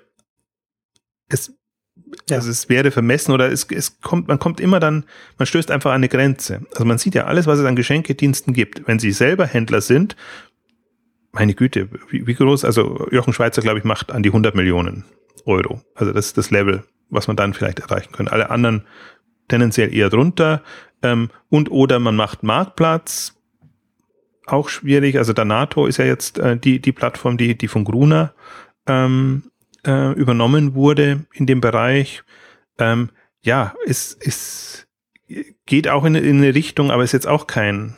[1.29, 1.53] es
[2.29, 2.37] ja.
[2.37, 5.05] Also es wäre vermessen oder es, es kommt, man kommt immer dann,
[5.39, 6.63] man stößt einfach an eine Grenze.
[6.73, 8.87] Also man sieht ja alles, was es an Geschenkediensten gibt.
[8.87, 10.17] Wenn sie selber Händler sind,
[11.35, 15.05] meine Güte, wie, wie groß, also Jochen Schweizer, glaube ich, macht an die 100 Millionen
[15.45, 15.83] Euro.
[15.95, 18.33] Also das ist das Level, was man dann vielleicht erreichen könnte.
[18.33, 18.85] Alle anderen
[19.49, 20.63] tendenziell eher drunter.
[21.03, 23.35] Ähm, und oder man macht Marktplatz,
[24.47, 25.19] auch schwierig.
[25.19, 28.35] Also der NATO ist ja jetzt äh, die, die Plattform, die, die von Gruner
[28.87, 29.45] ähm,
[29.87, 32.23] äh, übernommen wurde in dem Bereich.
[32.79, 33.11] Ähm,
[33.43, 34.87] ja, es, es
[35.67, 37.95] geht auch in, in eine Richtung, aber ist jetzt auch kein,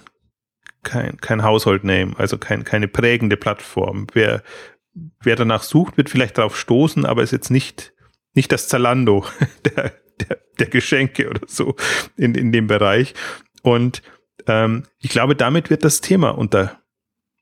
[0.86, 4.06] kein, kein Household Name, also kein, keine prägende Plattform.
[4.12, 4.42] Wer,
[5.20, 7.92] wer danach sucht, wird vielleicht darauf stoßen, aber ist jetzt nicht,
[8.34, 9.26] nicht das Zalando
[9.64, 11.74] der, der, der Geschenke oder so
[12.16, 13.14] in, in dem Bereich.
[13.62, 14.00] Und
[14.46, 16.80] ähm, ich glaube, damit wird das Thema unter,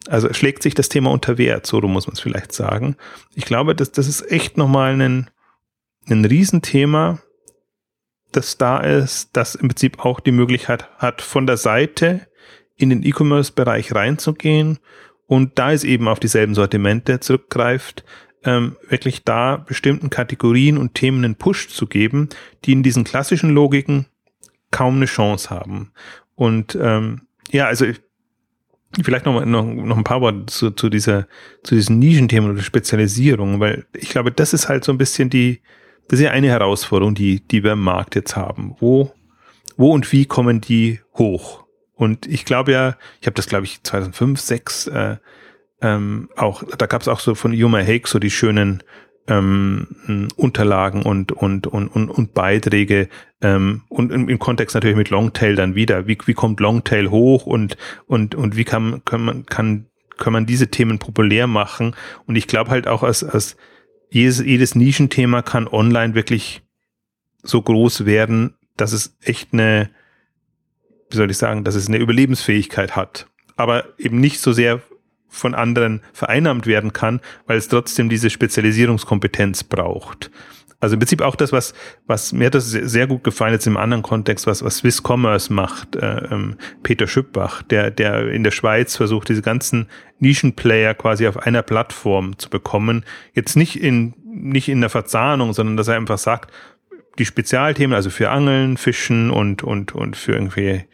[0.09, 2.97] also schlägt sich das Thema unter Wert, so muss man es vielleicht sagen.
[3.35, 5.31] Ich glaube, dass das ist echt nochmal ein,
[6.09, 7.21] ein Riesenthema,
[8.33, 12.27] das da ist, das im Prinzip auch die Möglichkeit hat, von der Seite
[12.85, 14.79] in den E-Commerce-Bereich reinzugehen
[15.27, 18.05] und da es eben auf dieselben Sortimente zurückgreift,
[18.45, 22.29] ähm, wirklich da bestimmten Kategorien und Themen einen Push zu geben,
[22.65, 24.07] die in diesen klassischen Logiken
[24.71, 25.93] kaum eine Chance haben.
[26.35, 27.87] Und ähm, ja, also
[29.03, 31.27] Vielleicht noch, noch, noch ein paar Worte zu, zu dieser,
[31.65, 35.63] zu diesen Nischenthemen oder Spezialisierung, weil ich glaube, das ist halt so ein bisschen die,
[36.09, 38.77] das ist ja eine Herausforderung, die, die wir im Markt jetzt haben.
[38.79, 39.13] Wo,
[39.77, 41.64] wo und wie kommen die hoch?
[41.95, 45.17] Und ich glaube ja, ich habe das glaube ich 2005, 2006 äh,
[45.81, 48.83] ähm, auch, da gab es auch so von Yuma Hake so die schönen
[49.27, 53.09] ähm, Unterlagen und, und, und, und, und Beiträge
[53.41, 56.07] ähm, und im, im Kontext natürlich mit Longtail dann wieder.
[56.07, 57.77] Wie, wie kommt Longtail hoch und,
[58.07, 59.87] und, und wie kann, kann man, kann,
[60.19, 61.95] kann man diese Themen populär machen?
[62.27, 63.57] Und ich glaube halt auch, als, als
[64.11, 66.63] jedes, jedes Nischenthema kann online wirklich
[67.43, 69.91] so groß werden, dass es echt eine,
[71.15, 73.27] wie soll ich sagen, dass es eine Überlebensfähigkeit hat.
[73.57, 74.81] Aber eben nicht so sehr
[75.29, 80.31] von anderen vereinnahmt werden kann, weil es trotzdem diese Spezialisierungskompetenz braucht.
[80.85, 81.73] Also im Prinzip auch das, was,
[82.07, 85.97] was mir das sehr gut gefallen jetzt im anderen Kontext, was, was Swiss Commerce macht,
[85.97, 89.89] äh, ähm, Peter Schüppbach, der, der in der Schweiz versucht, diese ganzen
[90.19, 93.05] Nischenplayer quasi auf einer Plattform zu bekommen.
[93.33, 96.53] Jetzt nicht in, nicht in der Verzahnung, sondern dass er einfach sagt,
[97.19, 100.85] die Spezialthemen, also für Angeln, Fischen und, und, und für irgendwie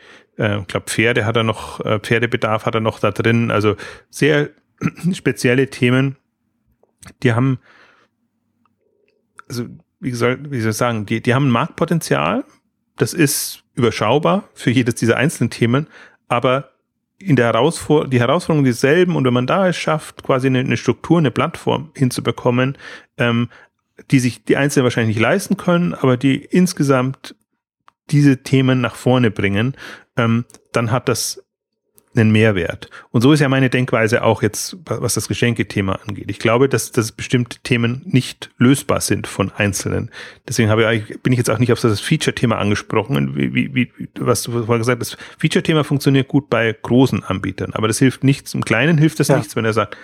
[0.40, 3.50] äh, ich glaube, Pferde hat er noch, äh, Pferdebedarf hat er noch da drin.
[3.50, 3.76] Also
[4.08, 4.50] sehr
[5.12, 6.16] spezielle Themen.
[7.22, 7.58] Die haben,
[9.48, 9.66] also
[10.00, 12.44] wie soll, wie soll ich sagen, die, die haben ein Marktpotenzial.
[12.96, 15.86] Das ist überschaubar für jedes dieser einzelnen Themen,
[16.28, 16.72] aber
[17.18, 20.76] in der Herausforderung, die Herausforderung dieselben und wenn man da es schafft, quasi eine, eine
[20.76, 22.78] Struktur, eine Plattform hinzubekommen,
[23.18, 23.48] ähm,
[24.10, 27.34] die sich die Einzelnen wahrscheinlich nicht leisten können, aber die insgesamt
[28.10, 29.76] diese Themen nach vorne bringen,
[30.16, 31.42] ähm, dann hat das
[32.16, 32.90] einen Mehrwert.
[33.12, 36.28] Und so ist ja meine Denkweise auch jetzt, was das Geschenkethema angeht.
[36.28, 40.10] Ich glaube, dass, dass bestimmte Themen nicht lösbar sind von Einzelnen.
[40.48, 44.08] Deswegen habe ich, bin ich jetzt auch nicht auf das Feature-Thema angesprochen, wie, wie, wie,
[44.18, 45.12] was du vorher gesagt hast.
[45.12, 48.54] Das Feature-Thema funktioniert gut bei großen Anbietern, aber das hilft nichts.
[48.54, 49.38] Im Kleinen hilft das ja.
[49.38, 49.96] nichts, wenn er sagt,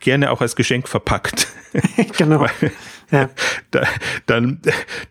[0.00, 1.48] gerne auch als Geschenk verpackt.
[2.18, 2.46] genau.
[3.10, 3.30] Ja.
[3.70, 3.82] da,
[4.26, 4.60] dann,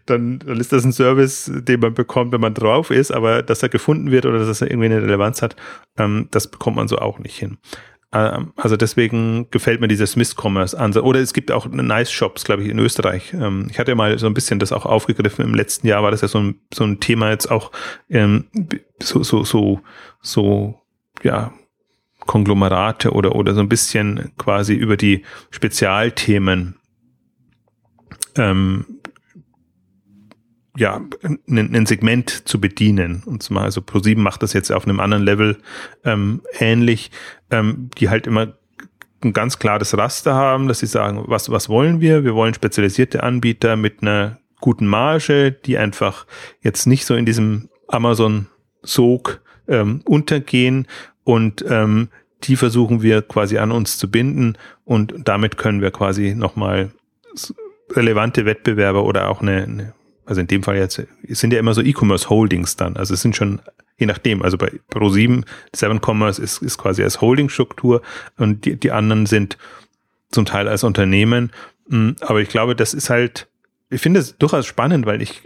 [0.06, 3.64] dann, dann ist das ein Service, den man bekommt, wenn man drauf ist, aber dass
[3.64, 5.56] er gefunden wird oder dass er irgendwie eine Relevanz hat,
[5.98, 7.58] ähm, das bekommt man so auch nicht hin.
[8.14, 11.04] Ähm, also deswegen gefällt mir dieser Smith Commerce Ansatz.
[11.04, 13.34] Oder es gibt auch Nice Shops, glaube ich, in Österreich.
[13.34, 15.44] Ähm, ich hatte ja mal so ein bisschen das auch aufgegriffen.
[15.44, 17.72] Im letzten Jahr war das ja so ein, so ein Thema jetzt auch
[18.10, 18.46] ähm,
[19.02, 19.82] so, so, so,
[20.22, 20.80] so,
[21.24, 21.54] ja,
[22.26, 26.76] Konglomerate oder, oder so ein bisschen quasi über die Spezialthemen
[28.36, 28.86] ähm,
[30.76, 31.02] ja,
[31.48, 33.24] ein, Segment zu bedienen.
[33.26, 35.58] Und zwar, also ProSieben macht das jetzt auf einem anderen Level
[36.04, 37.12] ähm, ähnlich,
[37.52, 38.54] ähm, die halt immer
[39.24, 42.24] ein ganz klares Raster haben, dass sie sagen, was, was wollen wir?
[42.24, 46.26] Wir wollen spezialisierte Anbieter mit einer guten Marge, die einfach
[46.62, 50.88] jetzt nicht so in diesem Amazon-Sog ähm, untergehen
[51.24, 52.10] und ähm,
[52.44, 56.92] die versuchen wir quasi an uns zu binden und damit können wir quasi nochmal
[57.92, 59.94] relevante Wettbewerber oder auch eine, eine,
[60.26, 63.22] also in dem Fall jetzt, es sind ja immer so E-Commerce Holdings dann, also es
[63.22, 63.62] sind schon,
[63.98, 65.44] je nachdem, also bei Pro7,
[65.74, 68.02] 7 Commerce ist, ist quasi als Holdingstruktur
[68.38, 69.58] und die, die anderen sind
[70.32, 71.52] zum Teil als Unternehmen,
[71.90, 73.48] hm, aber ich glaube, das ist halt,
[73.90, 75.42] ich finde es durchaus spannend, weil ich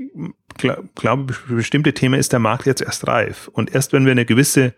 [0.95, 3.49] glaube, für bestimmte Themen ist der Markt jetzt erst reif.
[3.49, 4.73] Und erst wenn wir eine gewisse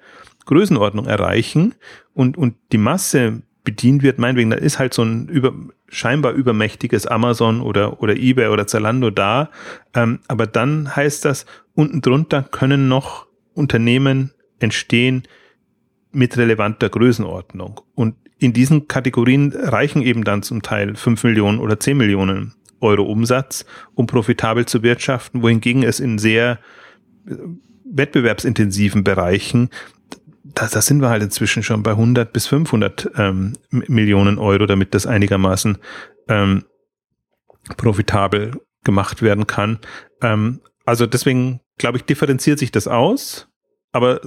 [0.50, 1.76] Größenordnung erreichen
[2.14, 5.54] und, und die Masse bedient wird, meinetwegen, da ist halt so ein über,
[5.88, 9.52] scheinbar übermächtiges Amazon oder, oder eBay oder Zalando da.
[9.94, 11.46] Ähm, aber dann heißt das,
[11.76, 15.24] unten drunter können noch Unternehmen entstehen
[16.12, 17.82] mit relevanter Größenordnung.
[17.94, 23.04] Und in diesen Kategorien reichen eben dann zum Teil fünf Millionen oder zehn Millionen Euro
[23.04, 26.60] Umsatz, um profitabel zu wirtschaften, wohingegen es in sehr
[27.28, 27.36] äh,
[27.92, 29.70] wettbewerbsintensiven Bereichen
[30.56, 34.94] da, da sind wir halt inzwischen schon bei 100 bis 500 ähm, Millionen Euro, damit
[34.94, 35.78] das einigermaßen
[36.28, 36.66] ähm,
[37.78, 39.80] profitabel gemacht werden kann.
[40.22, 43.48] Ähm, also deswegen, glaube ich, differenziert sich das aus.
[43.92, 44.22] Aber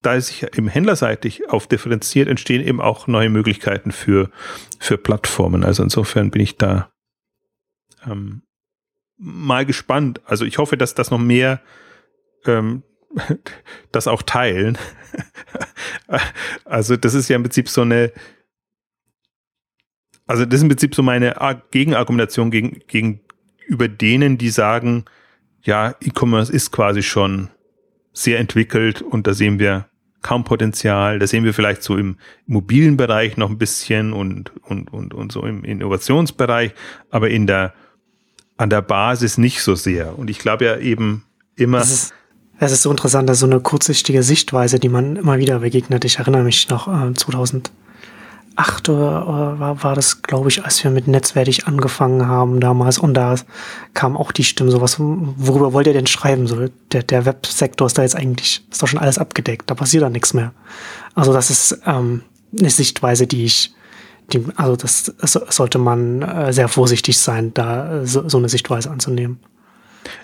[0.00, 4.30] da es sich eben händlerseitig auf differenziert, entstehen eben auch neue Möglichkeiten für,
[4.78, 5.64] für Plattformen.
[5.64, 6.90] Also insofern bin ich da
[8.06, 8.42] ähm,
[9.18, 10.22] mal gespannt.
[10.24, 11.60] Also ich hoffe, dass das noch mehr
[12.46, 12.82] ähm,
[13.92, 14.78] das auch teilen.
[16.64, 18.12] also das ist ja im Prinzip so eine,
[20.26, 21.34] also das ist im Prinzip so meine
[21.70, 25.04] Gegenargumentation gegen, gegenüber denen, die sagen,
[25.62, 27.50] ja, E-Commerce ist quasi schon
[28.12, 29.88] sehr entwickelt und da sehen wir
[30.22, 31.18] kaum Potenzial.
[31.18, 35.32] Da sehen wir vielleicht so im mobilen Bereich noch ein bisschen und, und, und, und
[35.32, 36.72] so im Innovationsbereich,
[37.10, 37.74] aber in der,
[38.56, 40.18] an der Basis nicht so sehr.
[40.18, 41.24] Und ich glaube ja eben
[41.56, 41.78] immer.
[41.78, 42.14] Das ist,
[42.66, 46.04] es ist so interessant, dass so eine kurzsichtige Sichtweise, die man immer wieder begegnet.
[46.04, 47.72] Ich erinnere mich noch äh, 2008
[48.88, 53.34] oder, war, war das, glaube ich, als wir mit Netzwertig angefangen haben damals und da
[53.94, 56.46] kam auch die Stimme sowas, worüber wollt ihr denn schreiben?
[56.46, 60.04] So, der, der Websektor ist da jetzt eigentlich, ist doch schon alles abgedeckt, da passiert
[60.04, 60.52] da nichts mehr.
[61.16, 62.22] Also das ist ähm,
[62.56, 63.74] eine Sichtweise, die ich,
[64.32, 69.40] die, also das, sollte man äh, sehr vorsichtig sein, da so, so eine Sichtweise anzunehmen.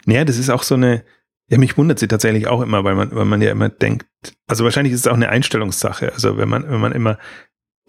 [0.07, 1.03] Naja, das ist auch so eine,
[1.49, 4.07] ja, mich wundert sie tatsächlich auch immer, weil man, weil man ja immer denkt,
[4.47, 6.13] also wahrscheinlich ist es auch eine Einstellungssache.
[6.13, 7.19] Also wenn man, wenn man immer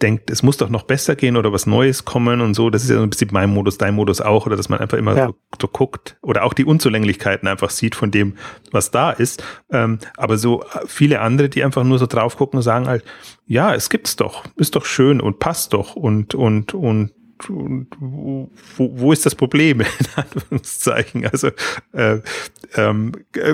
[0.01, 2.89] denkt, es muss doch noch besser gehen oder was Neues kommen und so, das ist
[2.89, 5.27] ja im Prinzip mein Modus, dein Modus auch, oder dass man einfach immer ja.
[5.27, 8.35] so, so, guckt oder auch die Unzulänglichkeiten einfach sieht von dem,
[8.71, 9.43] was da ist.
[9.71, 13.03] Ähm, aber so viele andere, die einfach nur so drauf gucken und sagen halt,
[13.45, 17.11] ja, es gibt's doch, ist doch schön und passt doch und, und, und
[17.47, 21.27] und wo, wo ist das Problem, in Anführungszeichen?
[21.27, 21.49] Also
[21.93, 22.19] äh,
[22.75, 23.13] ähm,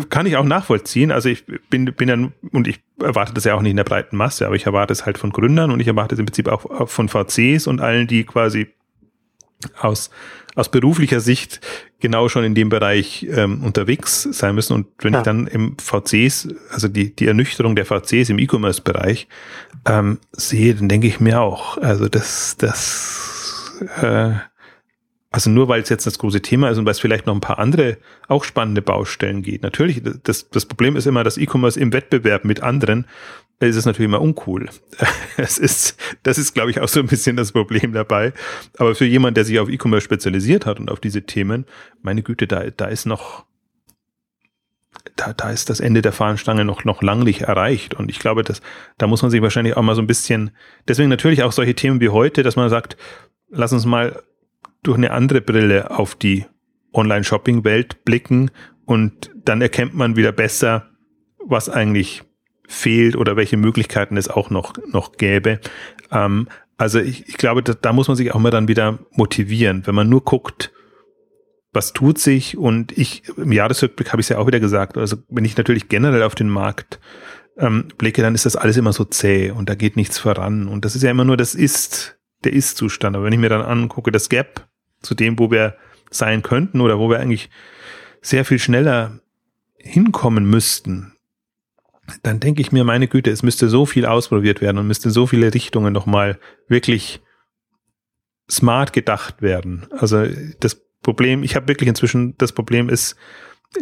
[0.10, 1.12] kann ich auch nachvollziehen.
[1.12, 4.18] Also ich bin, bin dann, und ich erwarte das ja auch nicht in der breiten
[4.18, 6.90] Masse, aber ich erwarte es halt von Gründern und ich erwarte es im Prinzip auch,
[6.90, 8.68] von VCs und allen, die quasi
[9.80, 10.10] aus,
[10.56, 11.62] aus beruflicher Sicht
[12.00, 14.74] genau schon in dem Bereich ähm, unterwegs sein müssen.
[14.74, 15.20] Und wenn ja.
[15.20, 19.28] ich dann im VCs, also die, die Ernüchterung der VCs im E-Commerce-Bereich
[19.86, 23.45] ähm, sehe, dann denke ich mir auch, also das, das
[24.02, 24.34] äh,
[25.36, 27.42] also nur weil es jetzt das große Thema ist und weil es vielleicht noch ein
[27.42, 27.98] paar andere
[28.30, 29.64] auch spannende Baustellen geht.
[29.64, 33.06] Natürlich, das, das Problem ist immer, dass E-Commerce im Wettbewerb mit anderen
[33.60, 34.70] ist es natürlich immer uncool.
[35.38, 38.32] Es ist, das ist, glaube ich, auch so ein bisschen das Problem dabei.
[38.78, 41.66] Aber für jemand, der sich auf E-Commerce spezialisiert hat und auf diese Themen,
[42.02, 43.46] meine Güte, da, da ist noch,
[45.18, 47.94] da, da ist das Ende der Fahnenstange noch, noch lang nicht erreicht.
[47.94, 48.62] Und ich glaube, dass,
[48.98, 50.52] da muss man sich wahrscheinlich auch mal so ein bisschen,
[50.88, 52.96] deswegen natürlich auch solche Themen wie heute, dass man sagt,
[53.50, 54.22] lass uns mal
[54.84, 56.46] durch eine andere Brille auf die
[56.94, 58.52] Online-Shopping-Welt blicken
[58.86, 60.90] und dann erkennt man wieder besser,
[61.40, 62.24] was eigentlich
[62.68, 65.60] fehlt oder welche Möglichkeiten es auch noch, noch gäbe.
[66.12, 69.86] Ähm, also ich, ich glaube, da, da muss man sich auch mal dann wieder motivieren,
[69.86, 70.72] wenn man nur guckt,
[71.72, 75.18] was tut sich und ich, im Jahresrückblick habe ich es ja auch wieder gesagt, also
[75.30, 77.00] wenn ich natürlich generell auf den Markt
[77.58, 80.86] ähm, blicke, dann ist das alles immer so zäh und da geht nichts voran und
[80.86, 82.15] das ist ja immer nur das Ist,
[82.46, 83.16] der Ist-Zustand.
[83.16, 84.68] Aber wenn ich mir dann angucke, das Gap
[85.02, 85.76] zu dem, wo wir
[86.10, 87.50] sein könnten oder wo wir eigentlich
[88.22, 89.20] sehr viel schneller
[89.78, 91.14] hinkommen müssten,
[92.24, 95.28] dann denke ich mir, meine Güte, es müsste so viel ausprobiert werden und müsste so
[95.28, 97.22] viele Richtungen nochmal wirklich
[98.50, 99.88] smart gedacht werden.
[99.92, 100.26] Also
[100.60, 103.16] das Problem, ich habe wirklich inzwischen, das Problem ist,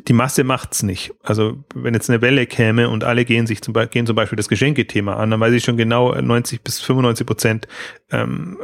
[0.08, 1.14] die Masse macht's nicht.
[1.22, 4.50] Also wenn jetzt eine Welle käme und alle gehen sich zum, gehen zum Beispiel das
[4.50, 7.68] Geschenkethema an, dann weiß ich schon genau, 90 bis 95 Prozent
[8.12, 8.58] ähm,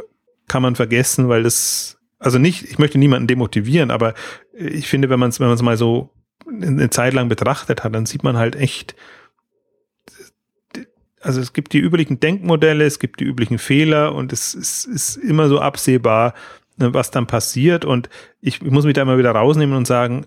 [0.48, 4.14] kann man vergessen, weil das, also nicht, ich möchte niemanden demotivieren, aber
[4.52, 6.10] ich finde, wenn man es wenn man es mal so
[6.46, 8.96] eine Zeit lang betrachtet hat, dann sieht man halt echt,
[11.20, 15.16] also es gibt die üblichen Denkmodelle, es gibt die üblichen Fehler und es, es ist
[15.16, 16.34] immer so absehbar,
[16.78, 17.84] ne, was dann passiert.
[17.84, 18.08] Und
[18.40, 20.26] ich, ich muss mich da immer wieder rausnehmen und sagen,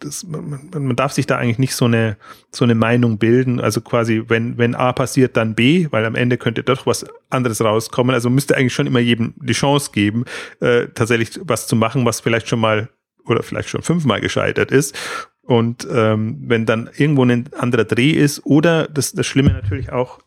[0.00, 2.16] das, man, man, darf sich da eigentlich nicht so eine,
[2.50, 3.60] so eine Meinung bilden.
[3.60, 7.62] Also quasi, wenn, wenn A passiert, dann B, weil am Ende könnte doch was anderes
[7.62, 8.14] rauskommen.
[8.14, 10.24] Also müsste eigentlich schon immer jedem die Chance geben,
[10.60, 12.88] äh, tatsächlich was zu machen, was vielleicht schon mal
[13.24, 14.96] oder vielleicht schon fünfmal gescheitert ist.
[15.42, 20.20] Und ähm, wenn dann irgendwo ein anderer Dreh ist oder das, das Schlimme natürlich auch,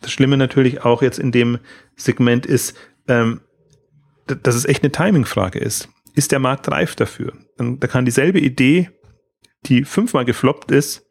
[0.00, 1.58] das Schlimme natürlich auch jetzt in dem
[1.96, 2.76] Segment ist,
[3.08, 3.40] ähm,
[4.26, 5.88] dass es echt eine Timing-Frage ist.
[6.14, 7.32] Ist der Markt reif dafür?
[7.56, 8.90] Dann, da kann dieselbe Idee,
[9.66, 11.04] die fünfmal gefloppt ist,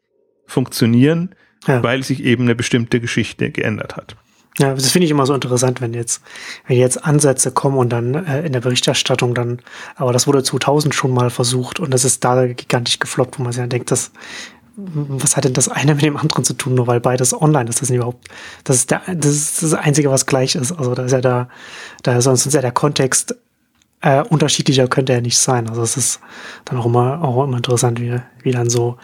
[0.46, 1.34] funktionieren,
[1.66, 1.82] ja.
[1.82, 4.16] weil sich eben eine bestimmte Geschichte geändert hat.
[4.58, 6.22] Ja, das finde ich immer so interessant, wenn jetzt,
[6.68, 9.60] wenn jetzt Ansätze kommen und dann äh, in der Berichterstattung dann,
[9.96, 13.52] aber das wurde 2000 schon mal versucht und das ist da gigantisch gefloppt, wo man
[13.52, 14.12] sich dann denkt, das,
[14.76, 17.80] was hat denn das eine mit dem anderen zu tun, nur weil beides online ist,
[17.80, 18.28] das ist überhaupt,
[18.62, 20.70] das ist der, das ist das Einzige, was gleich ist.
[20.70, 21.48] Also da ist ja da,
[22.04, 23.34] da ist sonst ja der Kontext
[24.04, 25.66] äh, unterschiedlicher könnte er nicht sein.
[25.66, 26.20] Also es ist
[26.66, 28.98] dann auch immer, auch immer interessant, wie, wie dann so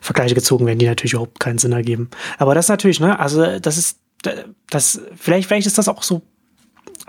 [0.00, 2.08] Vergleiche gezogen werden, die natürlich überhaupt keinen Sinn ergeben.
[2.38, 3.98] Aber das natürlich, ne, also das ist
[4.70, 6.22] das, vielleicht, vielleicht ist das auch so,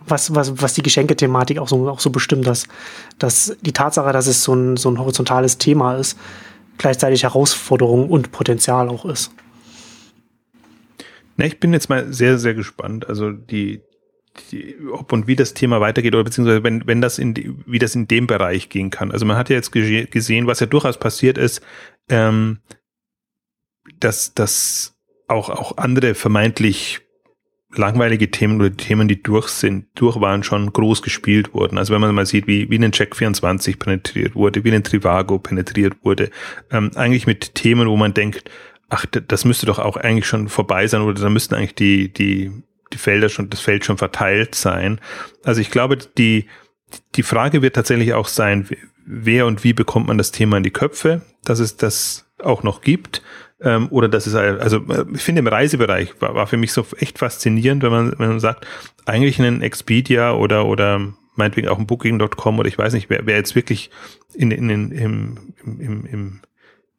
[0.07, 2.67] was, was, was die Geschenkethematik auch so, auch so bestimmt, dass,
[3.19, 6.17] dass die Tatsache, dass es so ein, so ein horizontales Thema ist,
[6.79, 9.31] gleichzeitig Herausforderung und Potenzial auch ist.
[11.37, 13.07] Na, ich bin jetzt mal sehr, sehr gespannt.
[13.07, 13.81] Also die,
[14.91, 18.07] ob und wie das Thema weitergeht oder beziehungsweise wenn, wenn das in wie das in
[18.07, 19.11] dem Bereich gehen kann.
[19.11, 21.61] Also man hat ja jetzt gesehen, was ja durchaus passiert ist,
[22.09, 22.59] ähm,
[23.99, 24.95] dass, dass
[25.27, 27.01] auch, auch andere vermeintlich
[27.77, 31.77] langweilige Themen oder Themen, die durch sind, durch waren, schon groß gespielt wurden.
[31.77, 35.39] Also wenn man mal sieht, wie, wie ein Check 24 penetriert wurde, wie ein Trivago
[35.39, 36.29] penetriert wurde,
[36.71, 38.49] ähm, eigentlich mit Themen, wo man denkt,
[38.89, 42.51] ach, das müsste doch auch eigentlich schon vorbei sein oder da müssten eigentlich die, die,
[42.93, 44.99] die Felder schon, das Feld schon verteilt sein.
[45.43, 46.47] Also ich glaube, die,
[47.15, 48.67] die Frage wird tatsächlich auch sein,
[49.05, 52.81] wer und wie bekommt man das Thema in die Köpfe, dass es das auch noch
[52.81, 53.21] gibt
[53.61, 56.85] ähm, oder das ist also äh, ich finde im Reisebereich war, war für mich so
[56.99, 58.67] echt faszinierend, wenn man wenn man sagt,
[59.05, 63.37] eigentlich ein Expedia oder oder meinetwegen auch ein Booking.com oder ich weiß nicht, wer, wer
[63.37, 63.91] jetzt wirklich
[64.33, 66.39] in, in, in, im, im, im,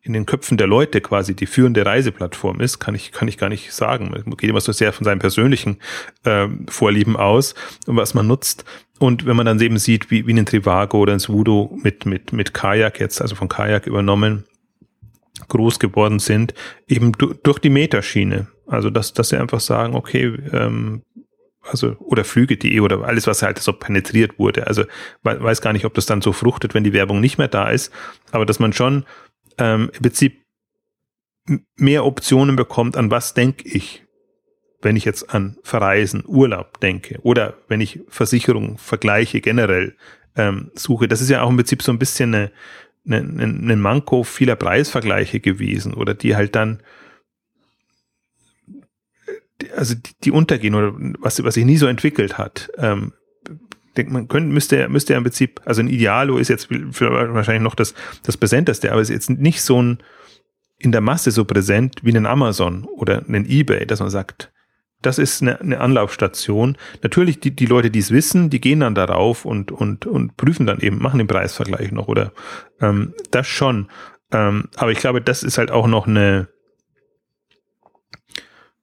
[0.06, 3.48] in den Köpfen der Leute quasi die führende Reiseplattform ist, kann ich, kann ich gar
[3.48, 4.10] nicht sagen.
[4.10, 5.78] Man geht immer so sehr von seinen persönlichen
[6.24, 7.54] äh, Vorlieben aus
[7.86, 8.64] und was man nutzt.
[8.98, 12.32] Und wenn man dann eben sieht, wie, wie ein Trivago oder ein Sudo mit, mit,
[12.32, 14.44] mit Kajak jetzt, also von Kajak übernommen,
[15.48, 16.54] groß geworden sind,
[16.86, 18.46] eben du, durch die Metaschiene.
[18.66, 21.02] Also dass, dass sie einfach sagen, okay, ähm,
[21.62, 24.66] also oder Flüge.de oder alles, was halt so penetriert wurde.
[24.66, 24.84] Also
[25.22, 27.92] weiß gar nicht, ob das dann so fruchtet, wenn die Werbung nicht mehr da ist,
[28.30, 29.04] aber dass man schon
[29.58, 30.42] ähm, im Prinzip
[31.76, 34.04] mehr Optionen bekommt, an was denke ich,
[34.82, 39.96] wenn ich jetzt an Verreisen, Urlaub denke oder wenn ich Versicherung vergleiche generell
[40.36, 41.08] ähm, suche.
[41.08, 42.52] Das ist ja auch im Prinzip so ein bisschen eine,
[43.06, 46.82] ein, ein, ein Manko vieler Preisvergleiche gewesen oder die halt dann
[49.74, 52.70] also die, die untergehen oder was, was sich nie so entwickelt hat.
[52.76, 53.12] Ähm,
[53.96, 57.74] denkt man könnte, müsste, müsste ja im Prinzip, also ein Idealo ist jetzt wahrscheinlich noch
[57.74, 59.98] das, das präsenteste, aber ist jetzt nicht so ein,
[60.78, 64.52] in der Masse so präsent wie ein Amazon oder ein eBay, dass man sagt,
[65.02, 66.76] das ist eine, eine Anlaufstation.
[67.02, 70.66] Natürlich, die, die Leute, die es wissen, die gehen dann darauf und, und, und prüfen
[70.66, 72.32] dann eben, machen den Preisvergleich noch oder
[72.80, 73.88] ähm, das schon.
[74.32, 76.48] Ähm, aber ich glaube, das ist halt auch noch eine,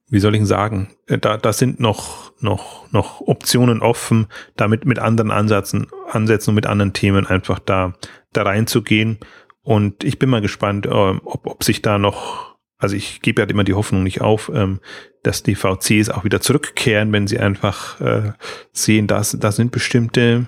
[0.08, 4.26] wie soll ich sagen, äh, da, da sind noch, noch, noch Optionen offen,
[4.56, 7.94] damit mit anderen Ansätzen, Ansätzen und mit anderen Themen einfach da,
[8.32, 9.18] da reinzugehen.
[9.62, 13.48] Und ich bin mal gespannt, äh, ob, ob sich da noch, also ich gebe ja
[13.48, 14.80] immer die Hoffnung nicht auf, ähm,
[15.22, 18.32] dass die VCs auch wieder zurückkehren, wenn sie einfach äh,
[18.72, 20.46] sehen, dass da sind bestimmte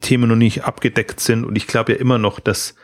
[0.00, 1.44] Themen noch nicht abgedeckt sind.
[1.44, 2.74] Und ich glaube ja immer noch, dass,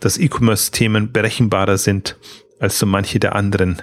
[0.00, 2.16] dass E-Commerce-Themen berechenbarer sind
[2.60, 3.82] als so manche der anderen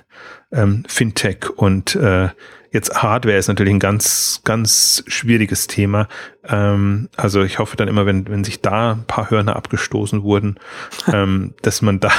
[0.52, 2.30] ähm, Fintech und äh,
[2.72, 6.08] jetzt Hardware ist natürlich ein ganz, ganz schwieriges Thema.
[6.46, 10.60] Ähm, also ich hoffe dann immer, wenn, wenn sich da ein paar Hörner abgestoßen wurden,
[11.12, 12.12] ähm, dass man da,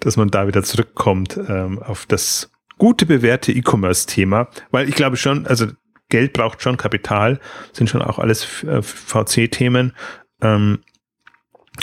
[0.00, 5.46] dass man da wieder zurückkommt ähm, auf das gute bewährte E-Commerce-Thema, weil ich glaube schon,
[5.46, 5.66] also
[6.08, 7.40] Geld braucht schon Kapital,
[7.72, 9.92] sind schon auch alles äh, VC-Themen.
[10.40, 10.80] Ähm,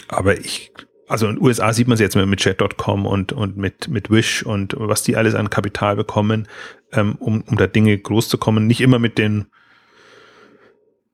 [0.07, 0.71] aber ich,
[1.07, 4.43] also in den USA sieht man es jetzt mit Chat.com und, und mit, mit Wish
[4.43, 6.47] und was die alles an Kapital bekommen,
[6.91, 8.67] ähm, um, um da Dinge groß zu kommen.
[8.67, 9.47] Nicht immer mit den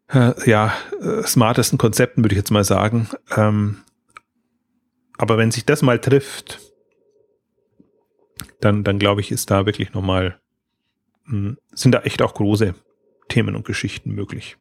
[0.10, 3.10] äh, ja, äh, smartesten Konzepten, würde ich jetzt mal sagen.
[3.36, 3.78] Ähm,
[5.18, 6.60] aber wenn sich das mal trifft,
[8.62, 10.40] dann, dann glaube ich, ist da wirklich nochmal,
[11.26, 12.76] hm, sind da echt auch große
[13.28, 14.58] Themen und Geschichten möglich.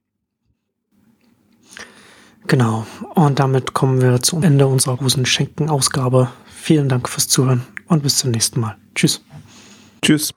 [2.49, 2.87] Genau.
[3.15, 6.31] Und damit kommen wir zum Ende unserer großen Schenken-Ausgabe.
[6.47, 8.77] Vielen Dank fürs Zuhören und bis zum nächsten Mal.
[8.95, 9.23] Tschüss.
[10.03, 10.33] Tschüss.